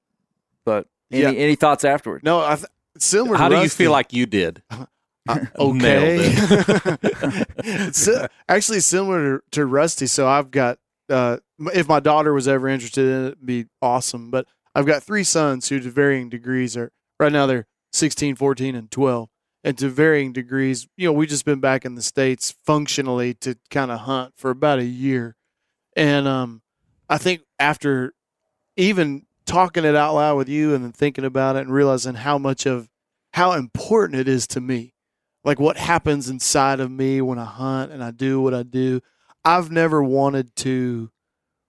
[0.65, 1.29] but any Yeah.
[1.31, 2.23] any thoughts afterward?
[2.23, 3.37] No, I th- similar.
[3.37, 4.61] How to do you feel like you did?
[5.59, 5.77] okay.
[5.77, 6.97] Nailed
[7.63, 10.07] it's uh, actually similar to, to Rusty.
[10.07, 11.37] So I've got, uh,
[11.73, 14.31] if my daughter was ever interested in it, it'd be awesome.
[14.31, 18.73] But I've got three sons who, to varying degrees, are right now they're 16, 14,
[18.75, 19.27] and 12.
[19.63, 23.57] And to varying degrees, you know, we've just been back in the States functionally to
[23.69, 25.35] kind of hunt for about a year.
[25.95, 26.61] And um,
[27.09, 28.13] I think after
[28.77, 32.37] even talking it out loud with you and then thinking about it and realizing how
[32.37, 32.87] much of
[33.33, 34.93] how important it is to me
[35.47, 38.99] like what happens inside of me when I hunt and I do what I do.
[39.45, 41.09] I've never wanted to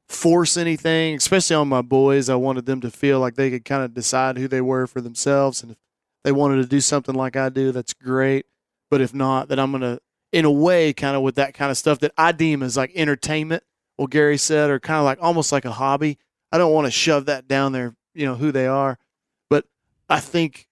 [0.08, 2.28] force anything, especially on my boys.
[2.28, 5.00] I wanted them to feel like they could kind of decide who they were for
[5.00, 5.62] themselves.
[5.62, 5.78] And if
[6.24, 8.46] they wanted to do something like I do, that's great.
[8.90, 10.00] But if not, then I'm going to,
[10.32, 12.92] in a way, kind of with that kind of stuff that I deem as like
[12.94, 13.62] entertainment,
[13.96, 16.18] what Gary said, or kind of like almost like a hobby.
[16.52, 18.98] I don't want to shove that down there, you know, who they are.
[19.50, 19.64] But
[20.08, 20.66] I think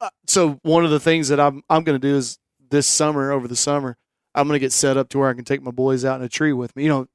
[0.00, 2.38] uh, so one of the things that I'm I'm going to do is
[2.70, 3.96] this summer over the summer
[4.34, 6.26] I'm going to get set up to where I can take my boys out in
[6.26, 6.82] a tree with me.
[6.82, 7.06] You know,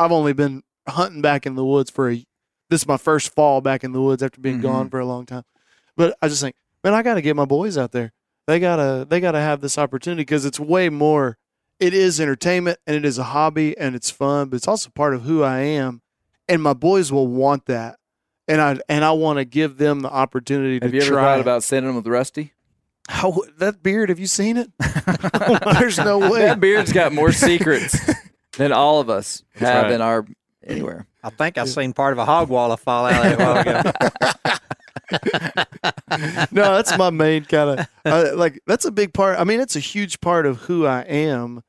[0.00, 2.24] I've only been hunting back in the woods for a
[2.70, 4.62] this is my first fall back in the woods after being Mhm.
[4.62, 5.44] gone for a long time.
[5.96, 8.12] But I just think, man, I got to get my boys out there.
[8.46, 11.38] They got to they got to have this opportunity because it's way more
[11.80, 15.14] it is entertainment and it is a hobby and it's fun, but it's also part
[15.14, 16.02] of who I am
[16.48, 17.98] and my boys will want that.
[18.46, 21.22] And I and I want to give them the opportunity Have to you ever try
[21.22, 21.40] thought it.
[21.40, 22.52] about sending them with Rusty?
[23.08, 24.10] How that beard?
[24.10, 24.70] Have you seen it?
[25.78, 26.40] There's no way.
[26.40, 27.98] That beard's got more secrets
[28.58, 29.92] than all of us have right.
[29.92, 30.26] in our
[30.62, 31.06] anywhere.
[31.24, 33.58] I think I've seen part of a hog wallah fall out of it a while
[33.62, 33.92] ago.
[36.52, 38.60] no, that's my main kind of uh, like.
[38.66, 39.38] That's a big part.
[39.38, 41.62] I mean, it's a huge part of who I am,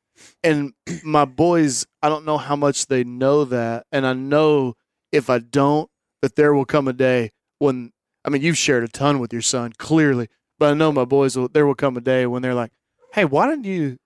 [0.44, 0.74] and
[1.06, 1.88] my boys.
[2.04, 4.76] I don't know how much they know that, and I know
[5.14, 5.90] if I don't,
[6.22, 7.94] that there will come a day when.
[8.26, 10.28] I mean, you've shared a ton with your son, clearly,
[10.60, 11.48] but I know my boys will.
[11.48, 12.72] There will come a day when they're like,
[13.14, 13.98] "Hey, why didn't you?"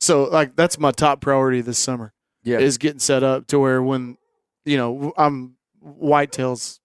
[0.00, 2.12] So, like, that's my top priority this summer.
[2.44, 2.60] Yeah.
[2.60, 4.16] is getting set up to where when
[4.64, 6.80] you know I'm whitetails.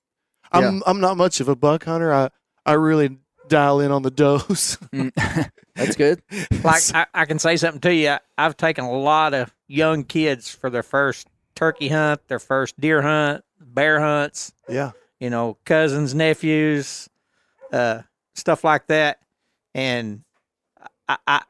[0.51, 2.13] I'm I'm not much of a buck hunter.
[2.13, 2.29] I
[2.65, 3.17] I really
[3.47, 4.77] dial in on the does.
[4.93, 5.11] Mm.
[5.75, 6.21] That's good.
[6.63, 8.09] like I, I can say something to you.
[8.09, 12.79] I, I've taken a lot of young kids for their first turkey hunt, their first
[12.79, 14.53] deer hunt, bear hunts.
[14.69, 17.09] yeah, You know, cousins, nephews,
[17.71, 18.01] uh,
[18.35, 19.19] stuff like that.
[19.73, 20.23] And
[21.07, 21.41] I, I,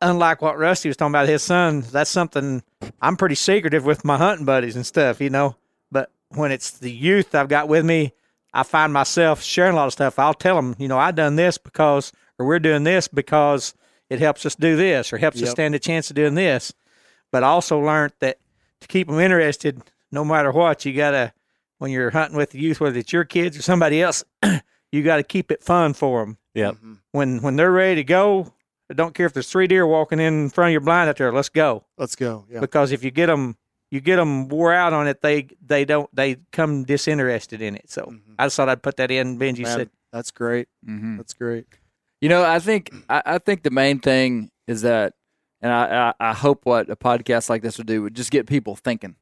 [0.00, 2.62] unlike what Rusty was talking about, his son, that's something
[3.00, 5.20] I'm pretty secretive with my hunting buddies and stuff.
[5.20, 5.56] You know,
[5.90, 8.12] but when it's the youth I've got with me,
[8.52, 10.18] I find myself sharing a lot of stuff.
[10.18, 13.74] I'll tell them, you know, I done this because, or we're doing this because
[14.08, 16.72] it helps us do this, or helps us stand a chance of doing this.
[17.30, 18.38] But I also learned that
[18.80, 19.80] to keep them interested,
[20.10, 21.32] no matter what, you gotta
[21.78, 24.22] when you're hunting with the youth, whether it's your kids or somebody else,
[24.92, 26.36] you got to keep it fun for them.
[26.54, 26.74] Yep.
[26.74, 26.98] Mhm.
[27.12, 28.52] When when they're ready to go,
[28.90, 31.32] I don't care if there's three deer walking in front of your blind out there.
[31.32, 32.44] Let's go let's go.
[32.50, 33.56] Yeah, because if you get them,
[33.90, 35.20] you get them wore out on it.
[35.22, 37.90] They they don't they come disinterested in it.
[37.90, 38.34] So Mhm.
[38.38, 39.38] I just thought I'd put that in.
[39.38, 40.68] Benji Man, said, that's great.
[40.86, 41.16] Mm-hmm.
[41.18, 41.66] That's great.
[42.20, 45.14] You know, I think I, I think the main thing is that,
[45.62, 48.46] and I, I I hope what a podcast like this would do would just get
[48.46, 49.14] people thinking.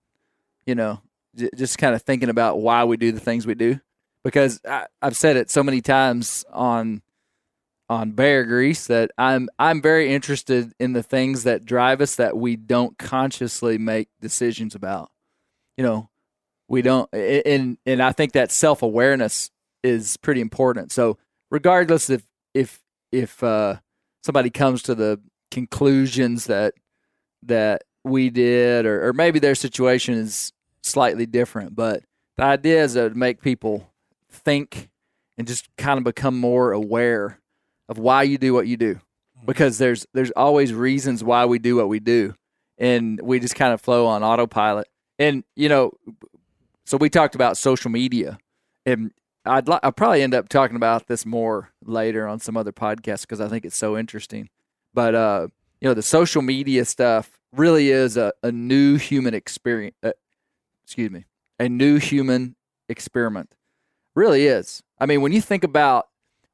[0.66, 1.01] You know,
[1.37, 3.81] j- just kind of thinking about why we do the things we do,
[4.25, 7.03] because I, I've said it so many times on
[7.89, 12.36] on Bear Grease that I'm I'm very interested in the things that drive us that
[12.36, 15.11] we don't consciously make decisions about.
[15.76, 16.11] You know,
[16.68, 19.51] we don't, and and I think that self awareness
[19.82, 20.93] is pretty important.
[20.93, 21.18] So
[21.51, 23.76] regardless if if if uh,
[24.22, 25.20] somebody comes to the
[25.51, 26.74] conclusions that
[27.45, 32.03] that we did, or, or maybe their situation is slightly different, but
[32.36, 33.91] the idea is to make people
[34.30, 34.91] think
[35.39, 37.39] and just kind of become more aware
[37.89, 39.01] of why you do what you do.
[39.47, 42.34] because there's there's always reasons why we do what we do,
[42.76, 44.89] and we just kind of flow on autopilot.
[45.18, 45.93] And you know,
[46.84, 48.39] so we talked about social media,
[48.84, 49.12] and
[49.45, 53.22] I'd li- I'll probably end up talking about this more later on some other podcast
[53.22, 54.49] because I think it's so interesting.
[54.93, 55.49] But uh,
[55.80, 59.97] you know, the social media stuff really is a, a new human experience.
[60.03, 60.12] Uh,
[60.84, 61.24] excuse me,
[61.59, 62.57] a new human
[62.89, 63.55] experiment.
[64.14, 64.82] Really is.
[64.99, 66.09] I mean, when you think about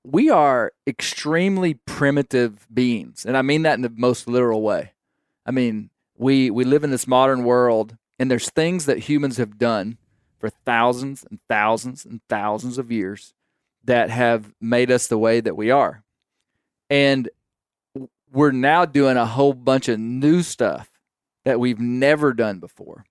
[0.05, 4.93] we are extremely primitive beings, and I mean that in the most literal way.
[5.47, 9.59] I mean, we we live in this modern world, and there's things that humans have
[9.59, 9.99] done
[10.39, 13.33] for thousands and thousands and thousands of years
[13.85, 16.03] that have made us the way that we are.
[16.91, 17.29] And
[18.31, 20.91] we're now doing a whole bunch of new stuff
[21.45, 23.05] that we've never done before.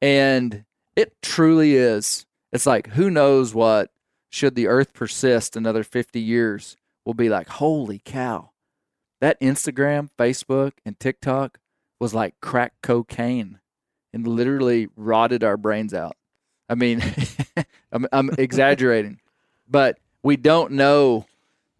[0.00, 0.64] And
[0.94, 2.26] it truly is.
[2.52, 3.90] It's like, who knows what,
[4.30, 8.50] should the earth persist another 50 years, will be like, holy cow.
[9.20, 11.58] That Instagram, Facebook, and TikTok
[11.98, 13.60] was like crack cocaine
[14.12, 16.16] and literally rotted our brains out.
[16.68, 17.02] I mean,
[17.92, 19.20] I'm, I'm exaggerating,
[19.68, 21.26] but we don't know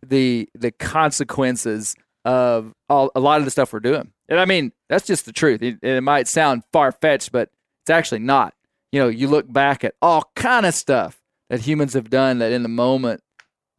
[0.07, 4.13] the the consequences of all, a lot of the stuff we're doing.
[4.29, 5.63] And I mean, that's just the truth.
[5.63, 7.51] It, it might sound far fetched, but
[7.83, 8.55] it's actually not.
[8.93, 12.53] You know, you look back at all kind of stuff that humans have done that
[12.53, 13.23] in the moment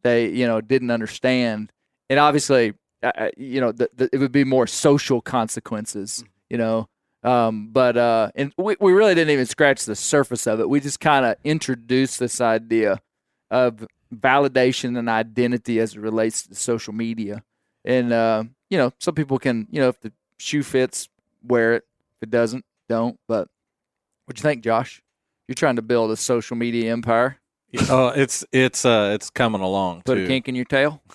[0.02, 1.72] they you know didn't understand,
[2.08, 6.24] and obviously, uh, you know, the, the, it would be more social consequences.
[6.48, 6.88] You know,
[7.22, 10.68] um, but uh, and we, we really didn't even scratch the surface of it.
[10.68, 13.00] We just kind of introduced this idea
[13.50, 17.42] of validation and identity as it relates to social media.
[17.84, 21.08] And uh, you know, some people can, you know, if the shoe fits,
[21.42, 21.84] wear it.
[22.16, 23.18] If it doesn't, don't.
[23.26, 23.48] But
[24.24, 25.02] what do you think, Josh?
[25.46, 27.38] You're trying to build a social media empire.
[27.88, 30.24] Oh, it's it's uh it's coming along Put too.
[30.24, 31.02] a kink in your tail.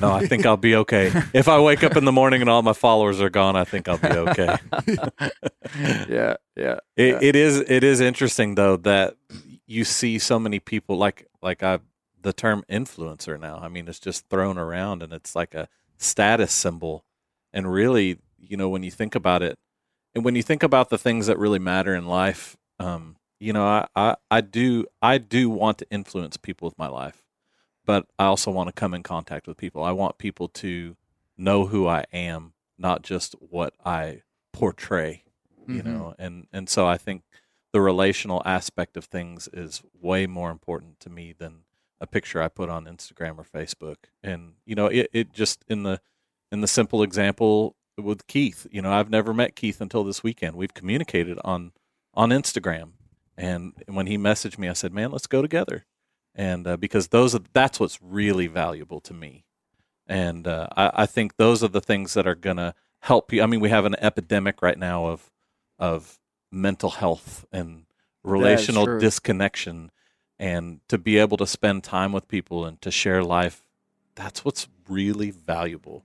[0.00, 1.10] No, I think I'll be okay.
[1.32, 3.88] if I wake up in the morning and all my followers are gone, I think
[3.88, 4.56] I'll be okay.
[6.08, 6.78] yeah, yeah.
[6.96, 9.16] It, it is it is interesting though that
[9.66, 11.80] you see so many people like like I
[12.20, 13.58] the term influencer now.
[13.60, 17.04] I mean, it's just thrown around and it's like a status symbol.
[17.52, 19.58] And really, you know, when you think about it,
[20.14, 23.64] and when you think about the things that really matter in life, um, you know,
[23.66, 27.22] I, I, I do I do want to influence people with my life,
[27.84, 29.82] but I also want to come in contact with people.
[29.82, 30.96] I want people to
[31.36, 34.22] know who I am, not just what I
[34.52, 35.24] portray.
[35.66, 35.84] You Mhm.
[35.84, 37.24] know, and and so I think
[37.72, 41.64] the relational aspect of things is way more important to me than
[42.00, 43.96] a picture I put on Instagram or Facebook.
[44.22, 46.00] And you know, it, it just in the
[46.50, 50.56] in the simple example with Keith, you know, I've never met Keith until this weekend.
[50.56, 51.72] We've communicated on
[52.14, 52.92] on Instagram,
[53.38, 55.86] and when he messaged me, I said, "Man, let's go together,"
[56.34, 59.44] and uh, because those are that's what's really valuable to me,
[60.06, 63.42] and uh, I, I think those are the things that are gonna help you.
[63.42, 65.30] I mean, we have an epidemic right now of
[65.78, 66.18] of
[66.50, 67.84] mental health and
[68.24, 69.90] relational disconnection.
[70.40, 73.64] And to be able to spend time with people and to share life
[74.18, 76.04] that's what's really valuable.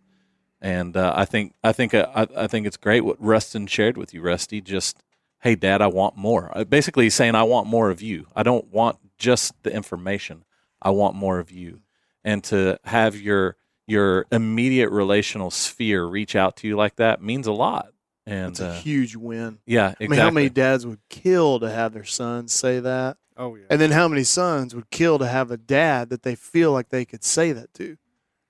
[0.61, 3.97] And uh, i think i think uh, I, I think it's great what rustin shared
[3.97, 5.03] with you rusty just
[5.43, 8.41] hey dad i want more Uh, basically he's saying i want more of you i
[8.43, 10.43] don't want just the information
[10.81, 11.81] i want more of you
[12.23, 17.45] and to have your your immediate relational sphere reach out to you like that means
[17.47, 17.89] a lot
[18.25, 19.59] and It's a uh, huge win.
[19.65, 23.17] yeah I exactly mean, how many dads would kill to have their sons say that?
[23.35, 23.65] Oh yeah.
[23.69, 26.87] And then how many sons would kill to have a dad that they feel like
[26.87, 27.97] they could say that to?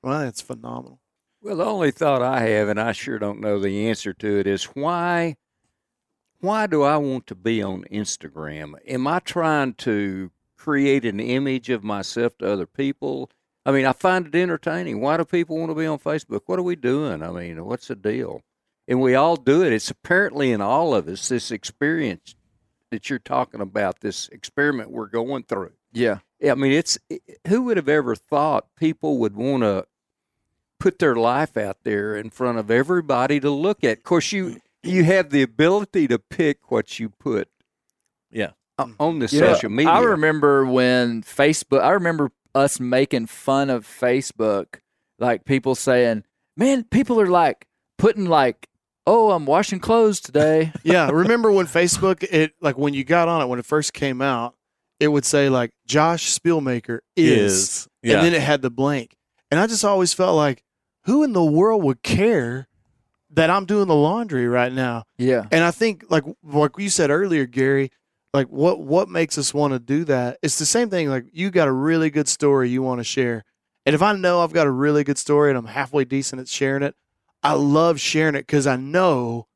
[0.04, 1.00] Well, that's phenomenal.
[1.42, 4.46] Well, the only thought I have, and I sure don't know the answer to it,
[4.46, 5.38] is why
[6.44, 8.74] why do I want to be on Instagram?
[8.86, 13.32] Am I trying to create an image of myself to other people?
[13.66, 15.00] I mean, I find it entertaining.
[15.00, 16.42] Why do people want to be on Facebook?
[16.48, 17.24] What are we doing?
[17.24, 18.42] I mean, what's the deal?
[18.90, 19.72] And we all do it.
[19.72, 22.36] It's apparently in all of us this experience
[22.92, 25.72] that you're talking about, this experiment we're going through.
[25.94, 26.18] Yeah.
[26.46, 27.00] I mean, it's
[27.48, 29.88] who would have ever thought people would want to
[30.78, 34.00] put their life out there in front of everybody to look at.
[34.00, 37.48] Of course, you you have the ability to pick what you put.
[38.32, 38.52] Yeah.
[38.80, 38.96] Mm.
[39.00, 39.92] on the You know, social media.
[39.92, 41.82] I remember when Facebook.
[41.82, 44.80] I remember us making fun of Facebook,
[45.20, 46.24] like people saying,
[46.58, 47.68] "Man, people are like
[48.00, 48.68] putting like,
[49.06, 53.42] oh, I'm washing clothes today." Yeah, remember when Facebook it like when you got on
[53.42, 54.56] it when it first came out,
[55.00, 59.16] it would say like Josh Spielmaker is, yeah and then it had the blank.
[59.52, 60.64] And I just always felt like
[61.06, 62.68] who in the world would care
[63.34, 65.04] that I'm doing the laundry right now?
[65.18, 65.46] yeah.
[65.52, 67.92] And I think like like you said earlier, Gary,
[68.34, 70.40] like what what makes us want to do that?
[70.42, 71.10] It's the same thing.
[71.10, 73.44] Like you got a really good story you want to share,
[73.86, 76.48] And if I know I've got a really good story and I'm halfway decent at
[76.48, 76.96] sharing it,
[77.42, 79.48] I love sharing it because I know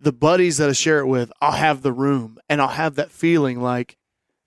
[0.00, 3.10] the buddies that I share it with, I'll have the room and I'll have that
[3.10, 3.96] feeling like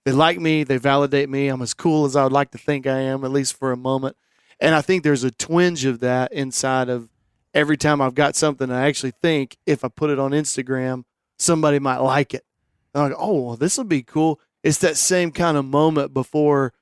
[0.04, 2.86] they like me, they validate me, I'm as cool as I would like to think
[2.86, 4.16] I am, at least for a moment.
[4.58, 7.08] And I think there's a twinge of that inside of
[7.54, 11.04] every time I've got something I actually think if I put it on Instagram,
[11.38, 12.44] somebody might like it.
[12.94, 14.40] And I'm like, oh, well, this will be cool.
[14.62, 16.72] It's that same kind of moment before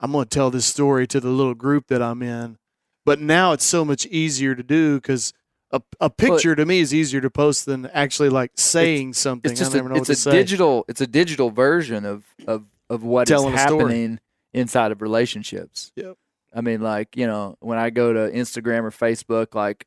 [0.00, 2.58] I'm going to tell this story to the little group that I'm in.
[3.04, 5.32] But now it's so much easier to do because
[5.70, 9.50] a, a picture to me is easier to post than actually like saying something.
[9.50, 10.30] It's just I a, never know it's what a to say.
[10.32, 13.78] digital it's a digital version of of of what is Telling story.
[13.78, 14.20] happening
[14.52, 15.92] inside of relationships.
[15.96, 16.16] Yep.
[16.54, 19.86] I mean, like you know, when I go to Instagram or Facebook, like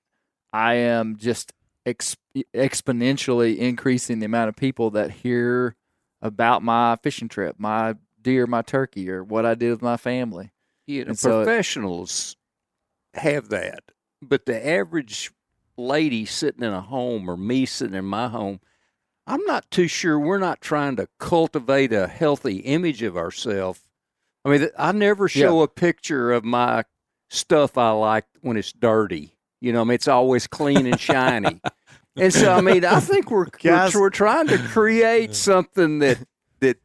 [0.54, 1.54] I am just
[1.86, 2.18] ex-
[2.56, 5.76] exponentially increasing the amount of people that hear
[6.22, 10.52] about my fishing trip, my deer, my turkey, or what I did with my family.
[10.88, 12.36] You know, And so it- professionals
[13.14, 13.84] have that,
[14.22, 15.32] but the average
[15.78, 18.60] lady sitting in a home or me sitting in my home,
[19.26, 23.82] I'm not too sure we're not trying to cultivate a healthy image of ourselves.
[24.44, 26.84] I mean, I never show a picture of my
[27.30, 29.36] stuff I like when it's dirty.
[29.62, 31.60] You know, I mean, it's always clean and shiny.
[32.16, 36.20] and so, I mean, I think we're, we're we're trying to create something that
[36.60, 36.78] that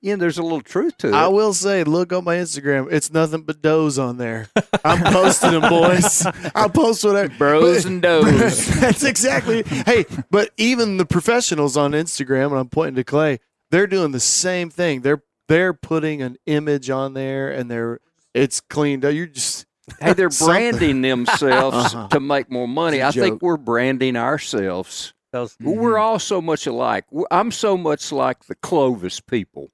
[0.00, 1.14] you know, there's a little truth to it.
[1.14, 2.92] I will say, look on my Instagram.
[2.92, 4.48] It's nothing but does on there.
[4.84, 6.26] I'm posting them, boys.
[6.54, 7.32] I'll post whatever.
[7.38, 8.66] Bros But- and does.
[8.80, 9.62] That's exactly.
[9.64, 13.38] Hey, but even the professionals on Instagram, and I'm pointing to Clay,
[13.70, 15.00] they're doing the same thing.
[15.00, 18.00] They're they're putting an image on there, and they're
[18.34, 19.04] it's cleaned.
[19.04, 19.66] You're just
[20.00, 22.08] Hey, they're branding themselves Uh-huh.
[22.08, 23.00] to make more money.
[23.02, 25.14] I a I think we're branding ourselves.
[25.32, 27.04] Those, We're all so much alike.
[27.30, 29.70] I'm so much like the Clovis people.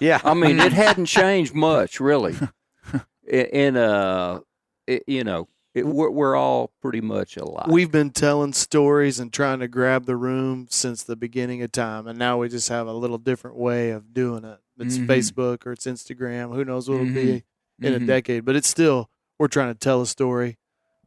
[0.00, 0.20] yeah.
[0.22, 2.34] I mean, it hadn't changed much, really.
[3.28, 4.40] In uh,
[4.86, 7.68] it, you know, it, we're, we're all pretty much alike.
[7.68, 12.06] we've been telling stories and trying to grab the room since the beginning of time,
[12.06, 14.58] and now we just have a little different way of doing it.
[14.78, 15.06] It's Mhm.
[15.06, 16.54] Facebook or it's Instagram.
[16.54, 17.44] Who knows what it'll be
[17.80, 18.06] in a Mhm.
[18.06, 18.44] decade?
[18.44, 19.08] But it's still
[19.42, 20.56] we're trying to tell a story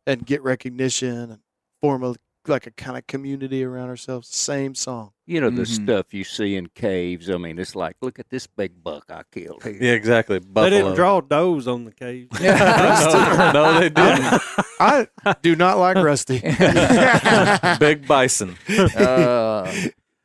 [0.06, 1.40] and get recognition and
[1.82, 2.16] form a
[2.48, 4.28] like a kind of community around ourselves.
[4.28, 5.12] Same song.
[5.26, 5.84] you know, the Mhm.
[5.84, 7.30] stuff you see in caves.
[7.32, 9.78] I mean, it's like, look at this big buck I killed here.
[9.82, 10.38] Yeah, exactly.
[10.40, 12.28] They didn't draw does on the cave.
[12.42, 14.42] no, no, they didn't.
[14.80, 15.08] I
[15.42, 16.40] do not like Rusty.
[17.80, 18.56] Big bison.
[18.96, 19.72] uh,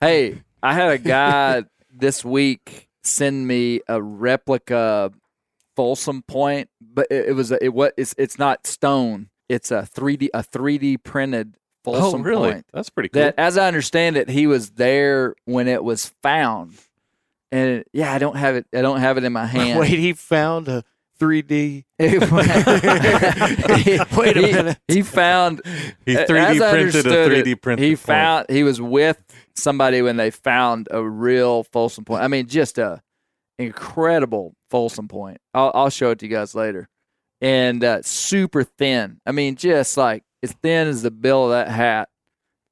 [0.02, 5.10] hey, I had a guy this week send me a replica
[5.80, 9.30] Folsom Point, but it, it was a, it what it's it's not stone.
[9.48, 11.56] It's a three D a three D printed
[11.86, 12.52] Oh, Folsom really?
[12.52, 12.66] Point.
[12.74, 13.22] That's pretty cool.
[13.22, 16.74] That, as I understand it, he was there when it was found,
[17.50, 18.66] and yeah, I don't have it.
[18.74, 19.80] I don't have it in my hand.
[19.80, 20.84] Wait, he found a
[21.18, 21.84] 3D.
[21.98, 22.22] Wait
[24.36, 24.78] a minute.
[24.86, 25.62] He found
[26.04, 26.26] he 3D I
[26.58, 27.84] printed a understood 3D it, printed.
[27.86, 28.00] He point.
[28.00, 29.16] found he was with
[29.54, 32.22] somebody when they found a real Folsom Point.
[32.22, 33.00] I mean, just a
[33.60, 35.38] incredible Folsom Point.
[35.54, 36.88] I'll, I'll show it to you guys later.
[37.40, 39.20] And uh, super thin.
[39.24, 42.08] I mean, just like as thin as the bill of that hat.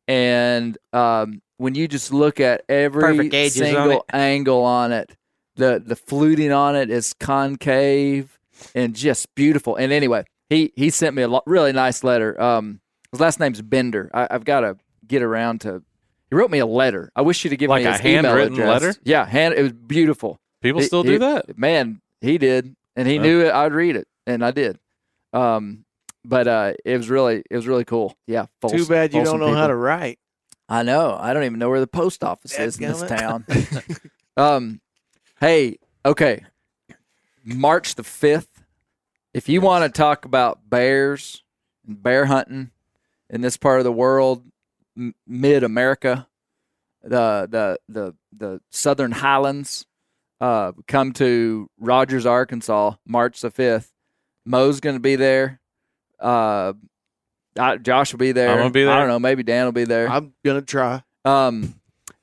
[0.07, 5.17] And um, when you just look at every gauges on single angle on it,
[5.57, 8.39] the the fluting on it is concave
[8.75, 9.77] and just beautiful.
[9.77, 12.41] And anyway, he he sent me a lo- really nice letter.
[12.41, 12.81] Um,
[13.13, 14.11] his last name's Bender.
[14.15, 14.77] I, I've got to
[15.07, 15.83] get around to.
[16.31, 17.11] He wrote me a letter.
[17.17, 18.95] I wish you to give Like me a his email handwritten letter?
[19.03, 19.55] Yeah, hand.
[19.55, 20.39] It was beautiful.
[20.63, 21.57] People He- still he- do that.
[21.59, 23.23] Man, he did, and he Huh.
[23.23, 23.53] knew it.
[23.53, 24.79] I'd read it, and I did.
[25.33, 25.85] Um,
[26.25, 28.17] but uh, it was really it was really cool.
[28.27, 28.47] Yeah.
[28.69, 30.19] Too bad you Folsom don't know how to write.
[30.69, 31.17] I know.
[31.19, 33.47] I don't even know where the post office is in this town.
[34.37, 34.81] Um,
[35.41, 36.45] hey, okay.
[37.45, 38.63] March the fifth.
[39.35, 41.43] If you want to talk about bears
[41.87, 42.71] and bear hunting
[43.29, 44.45] in this part of the world,
[44.97, 46.29] m- mid America,
[47.03, 49.87] the the the the Southern Highlands,
[50.41, 53.93] uh, come to Rogers, Arkansas, March the fifth.
[54.45, 55.61] Moe's going to be there.
[56.21, 56.73] Uh,
[57.59, 58.51] I, Josh will be there.
[58.51, 58.93] I'm gonna be there.
[58.93, 59.19] I don't know.
[59.19, 60.09] Maybe Dan will be there.
[60.09, 61.03] I'm gonna try.
[61.25, 61.75] Um,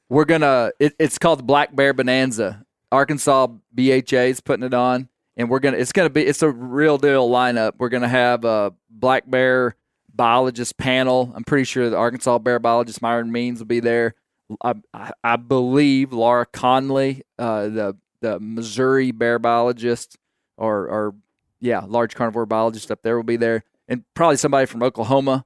[0.10, 0.72] we're gonna.
[0.80, 2.66] It, it's called the Black Bear Bonanza.
[2.92, 5.78] Arkansas BHA is putting it on, and we're gonna.
[5.78, 6.26] It's gonna be.
[6.26, 7.74] It's a real deal lineup.
[7.78, 9.76] We're gonna have a black bear
[10.14, 11.34] biologist panel.
[11.36, 14.16] I'm pretty sure the Arkansas bear biologist Myron Means will be there.
[14.64, 20.18] I, I, I believe Laura Conlee, uh, the the Missouri bear biologist,
[20.58, 21.16] or or
[21.60, 25.46] yeah, large carnivore biologist up there will be there, and probably somebody from Oklahoma.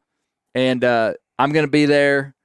[0.55, 2.35] And uh, I'm gonna be there.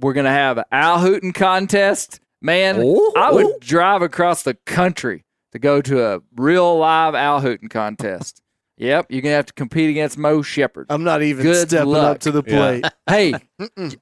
[0.00, 2.20] We're gonna have an owl hooting contest.
[2.40, 2.76] Man,
[3.16, 8.40] I would drive across the country to go to a real live owl hooting contest.
[8.78, 10.86] Yep, you're gonna have to compete against Moe Shepherd.
[10.88, 12.16] I'm not even Good stepping luck.
[12.16, 12.56] up to the Yeah.
[12.56, 12.84] plate.
[13.08, 13.34] Hey,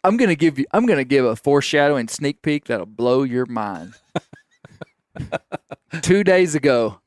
[0.05, 0.65] I'm gonna give you.
[0.73, 3.95] I'm gonna give a foreshadowing sneak peek that'll blow your mind.
[6.03, 7.01] Two days ago,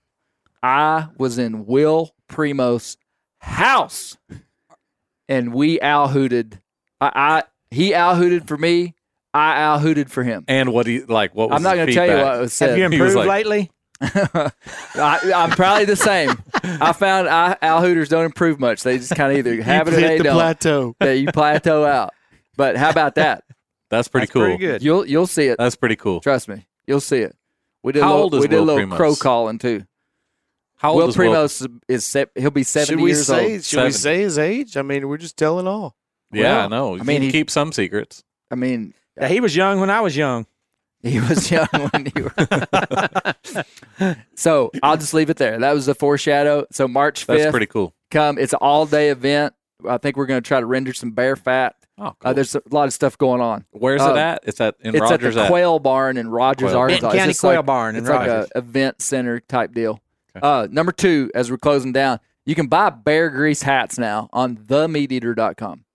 [0.61, 2.97] I was in Will Primos'
[3.39, 4.17] house,
[5.29, 6.59] and we out hooted.
[6.99, 8.95] I, I he out hooted for me.
[9.33, 10.45] I out hooted for him.
[10.47, 11.33] And what do you like?
[11.33, 12.77] What was I'm not going gonna tell you what was said.
[12.77, 13.71] Have you was improved like- lately?
[14.01, 16.31] I, I'm probably the same.
[16.61, 18.83] I found I, Al Hooters don't improve much.
[18.83, 20.33] They just kind of either have it or Hit they the don't.
[20.33, 20.95] plateau.
[20.99, 22.13] That you plateau out.
[22.57, 23.43] But how about that?
[23.89, 24.41] That's pretty That's cool.
[24.43, 24.83] pretty good.
[24.83, 25.57] You'll you'll see it.
[25.57, 26.19] That's pretty cool.
[26.19, 27.35] Trust me, you'll see it.
[27.83, 28.95] We did How a little, old is we did Will a little Primos?
[28.97, 29.85] crow calling too.
[30.77, 31.31] How old Will is Will?
[31.33, 33.53] Primos is se- he'll be seventy Should we years say?
[33.55, 33.63] old.
[33.63, 33.93] Should we 70.
[33.93, 34.77] say his age?
[34.77, 35.95] I mean, we're just telling all.
[36.31, 36.93] Yeah, Well, I know.
[36.95, 38.23] I mean, can he- keep some secrets.
[38.49, 40.45] I mean, Yeah, he was young when I was young.
[41.03, 43.35] he was young when you were.
[44.35, 45.59] so I'll just leave it there.
[45.59, 46.65] That was the foreshadow.
[46.71, 47.93] So March That's fifth, pretty cool.
[48.11, 48.37] come.
[48.37, 49.53] It's an all day event.
[49.87, 51.75] I think we're going to try to render some bear fat.
[51.97, 52.31] Oh, cool.
[52.31, 53.65] Uh, there's a lot of stuff going on.
[53.71, 54.39] Where's uh, it at?
[54.45, 56.77] It's at in it's Rogers at the Quail Barn in Rogers, Quail.
[56.79, 57.01] Arkansas.
[57.11, 58.49] Benton It's County Quail like- Barn in It's like Rogers.
[58.55, 59.99] a event center type deal.
[60.35, 60.45] Okay.
[60.47, 64.57] Uh, number two, as we're closing down, you can buy bear grease hats now on
[64.57, 65.85] themeateater.com.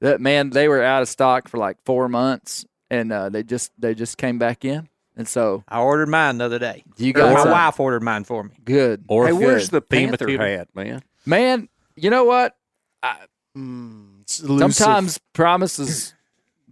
[0.00, 3.72] That man, they were out of stock for like four months, and uh, they just
[3.78, 6.84] they just came back in, and so I ordered mine the other day.
[6.96, 8.52] you got my some- wife ordered mine for me.
[8.64, 10.46] good, Or hey, if where's the a theme Panther theater.
[10.46, 11.02] hat, man?
[11.26, 11.68] man.
[11.96, 12.56] You know what?
[13.56, 14.74] Mm, it's elusive.
[14.74, 16.14] Sometimes promises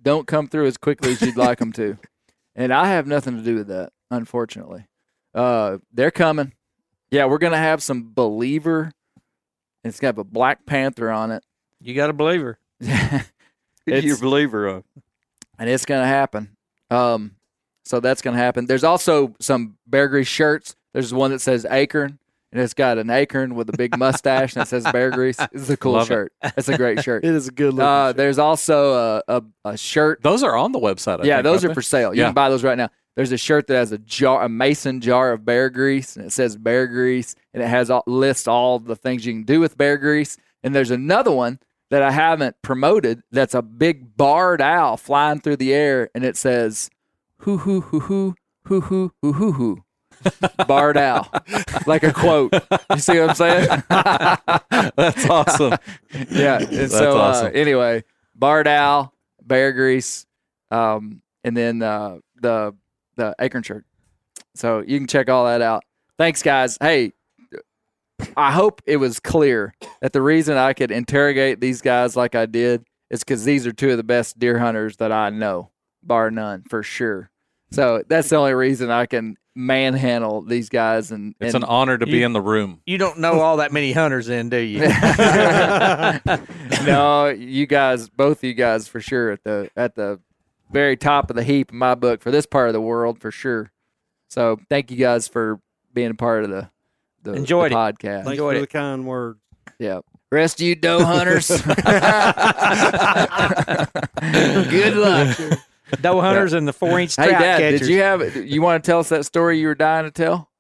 [0.02, 1.96] don't come through as quickly as you'd like them to,
[2.54, 3.92] and I have nothing to do with that.
[4.11, 4.84] Unfortunately,
[5.34, 6.52] uh, they're coming.
[7.11, 8.92] Yeah, we're gonna have some believer.
[9.82, 11.42] and It's gonna have a Black Panther on it,
[11.80, 12.59] You got to believe her.
[13.86, 14.84] You're a believer of.
[15.59, 16.57] and it's gonna happen.
[16.90, 17.36] Um,
[17.86, 18.66] so that's gonna happen.
[18.66, 20.76] There's also some Bear Grease shirts.
[20.92, 22.18] There's one that says Acorn,
[22.53, 25.38] and it's got an acorn with a big mustache, and it says Bear Grease.
[25.53, 26.07] It's a cool Love it.
[26.09, 26.32] shirt.
[26.57, 27.24] It's a great shirt.
[27.26, 27.84] It is a good look.
[27.84, 31.20] Uh, there's also a, a, a shirt Those are on the website.
[31.20, 31.74] I yeah, think, those are they?
[31.74, 32.14] for sale.
[32.14, 32.26] You Yeah.
[32.28, 32.88] can buy those right now.
[33.16, 36.32] There's a shirt that has a jar, a mason jar of bear grease, and it
[36.32, 39.78] says bear grease, and it has all, lists all the things you can do with
[39.78, 40.36] bear grease.
[40.62, 41.59] And there's another one
[41.90, 43.22] that I haven't promoted.
[43.30, 46.90] That's a big barred owl flying through the air, and it says
[47.38, 48.34] hoo hoo hoo hoo
[48.66, 49.84] hoo hoo hoo hoo hoo.
[50.66, 51.29] Barred owl,
[51.87, 52.53] like a quote.
[52.91, 53.83] You see what I'm saying?
[54.97, 55.74] That's awesome.
[56.31, 56.59] yeah.
[56.59, 57.47] And That's so awesome.
[57.47, 58.05] uh, anyway,
[58.35, 59.12] Barred Owl,
[59.43, 60.27] Bear Grease,
[60.70, 62.74] um, and then uh, the
[63.16, 63.85] the Acorn shirt.
[64.55, 65.85] So you can check all that out.
[66.18, 66.79] Thanks, guys.
[66.81, 67.12] Hey,
[68.37, 72.47] I hope it was clear that the reason I could interrogate these guys like I
[72.47, 75.70] did is because these are two of the best deer hunters that I know,
[76.03, 77.31] bar none, for sure.
[77.70, 81.98] So that's the only reason I can manhandle these guys and, It's and an honor
[81.98, 82.80] to be in the room.
[82.86, 84.80] You don't know all that many hunters, in, do you?
[86.86, 90.20] no, you guys, both of you guys, for sure at the at the
[90.70, 93.30] very top of the heap in my book for this part of the world, for
[93.30, 93.72] sure.
[94.28, 95.60] So, thank you guys for
[95.94, 96.70] being a part of the
[97.22, 97.78] the, Enjoyed the it.
[97.78, 98.24] podcast.
[98.24, 98.60] Thanks Enjoyed for it.
[98.60, 99.38] the kind words.
[99.78, 100.00] Yeah,
[100.30, 101.48] rest of you doe hunters.
[104.70, 105.58] Good luck.
[106.01, 107.80] Doe hunters and the four inch Hey, trout Dad, catchers.
[107.80, 108.37] did you have?
[108.37, 110.51] You want to tell us that story you were dying to tell?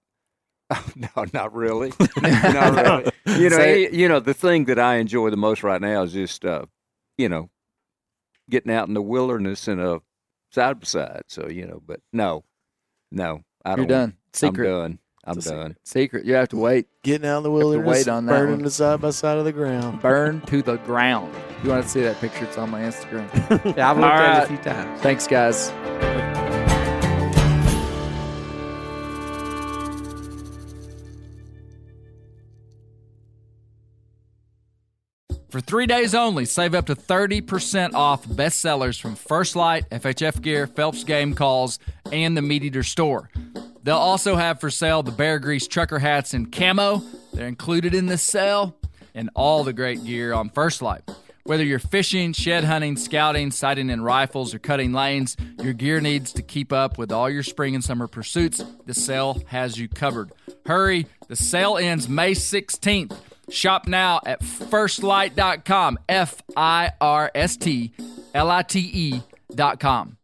[0.96, 1.92] No, not really.
[2.22, 3.12] not really.
[3.40, 6.12] You know, Say- you know, the thing that I enjoy the most right now is
[6.12, 6.66] just, uh,
[7.18, 7.50] you know,
[8.50, 10.00] getting out in the wilderness and a
[10.52, 11.22] side by side.
[11.28, 12.44] So you know, but no,
[13.12, 13.88] no, I You're don't.
[13.88, 14.16] done.
[14.32, 14.68] Secret.
[14.68, 14.98] I'm done.
[15.26, 15.76] I'm It's done.
[15.84, 16.24] Secret.
[16.24, 16.86] You have to wait.
[17.02, 18.62] Getting out in the to wilderness, wait on that burning one.
[18.62, 20.00] the side by side of the ground.
[20.02, 21.34] Burn to the ground.
[21.58, 22.44] If you want to see that picture?
[22.44, 23.26] It's on my Instagram.
[23.76, 24.42] Yeah, I've looked All at right.
[24.42, 25.00] it a few times.
[25.00, 25.72] Thanks, guys.
[35.48, 40.66] For three days only, save up to 30% off bestsellers from First Lite, FHF Gear,
[40.66, 41.78] Phelps Game Calls,
[42.12, 43.30] and the MeatEater store.
[43.86, 47.04] They'll also have for sale the Bear Grease trucker hats in camo.
[47.32, 48.76] They're included in the sale,
[49.14, 51.08] and all the great gear on First Lite.
[51.44, 56.32] Whether you're fishing, shed hunting, scouting, sighting in rifles, or cutting lanes, your gear needs
[56.32, 58.60] to keep up with all your spring and summer pursuits.
[58.86, 60.32] The sale has you covered.
[60.66, 63.16] Hurry, the sale ends May 16th.
[63.50, 67.92] Shop now at firstlite.com, F I R S T
[68.34, 70.15] L I T E.com.